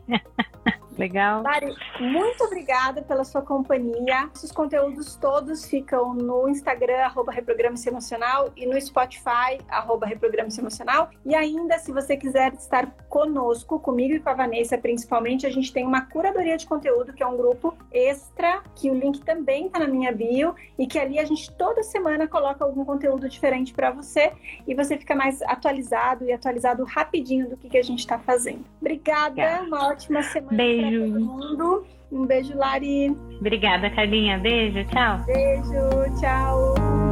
Legal. 0.97 1.43
Lari, 1.43 1.75
muito 2.01 2.45
obrigada 2.45 3.03
pela 3.03 3.25
sua 3.25 3.43
companhia. 3.43 4.31
Os 4.35 4.53
conteúdos 4.53 5.17
todos 5.17 5.65
ficam 5.65 6.15
no 6.15 6.49
Instagram, 6.49 6.99
arroba 6.99 7.33
Reprograma-se 7.33 7.89
Emocional, 7.89 8.51
e 8.57 8.67
no 8.67 8.81
Spotify, 8.81 9.59
arroba 9.69 10.07
Reprograma-se 10.07 10.61
Emocional. 10.61 11.11
E 11.25 11.35
ainda, 11.35 11.79
se 11.79 11.93
você 11.93 12.17
quiser 12.17 12.53
estar 12.55 12.91
conosco, 13.09 13.79
comigo 13.81 14.15
e 14.15 14.21
com 14.21 14.31
a 14.31 14.35
Vanessa, 14.35 14.79
principalmente, 14.79 15.47
a 15.47 15.51
gente 15.51 15.73
tem 15.73 15.85
uma 15.85 16.03
curadoria 16.03 16.57
de 16.57 16.67
conteúdo, 16.67 17.13
que 17.13 17.23
é 17.23 17.27
um 17.27 17.37
grupo 17.37 17.77
extra, 17.93 18.63
que 18.75 18.91
o 18.91 18.95
link 18.95 19.21
também 19.23 19.67
está 19.67 19.81
na 19.81 19.89
minha 19.89 20.13
bio, 20.13 20.55
e 20.79 20.87
que 20.87 20.99
ali 20.99 21.19
a 21.19 21.25
gente 21.25 21.51
toda 21.53 21.83
semana 21.83 22.29
coloca 22.29 22.65
algum 22.65 22.85
conteúdo 22.85 23.29
diferente 23.29 23.75
para 23.75 23.91
você, 23.91 24.33
e 24.67 24.75
você 24.75 24.97
fica 24.97 25.15
mais 25.15 25.43
atualizado 25.43 26.25
e 26.25 26.33
atualizado 26.33 26.85
rapidinho 26.85 27.49
do 27.49 27.57
que, 27.57 27.69
que 27.69 27.79
a 27.79 27.83
gente 27.83 28.01
está 28.01 28.19
fazendo. 28.19 28.65
Obrigada, 28.81 29.63
uma 29.63 29.89
ótima 29.89 30.23
semana. 30.23 30.57
Beijo 30.57 30.84
beijo. 30.91 31.15
todo 31.15 31.21
mundo. 31.21 31.87
Um 32.13 32.27
beijo, 32.27 32.57
Lari. 32.57 33.11
Obrigada, 33.41 33.91
Carlinha. 33.91 34.39
Beijo, 34.39 34.85
tchau. 34.85 35.25
Beijo, 35.27 36.21
tchau. 36.21 37.04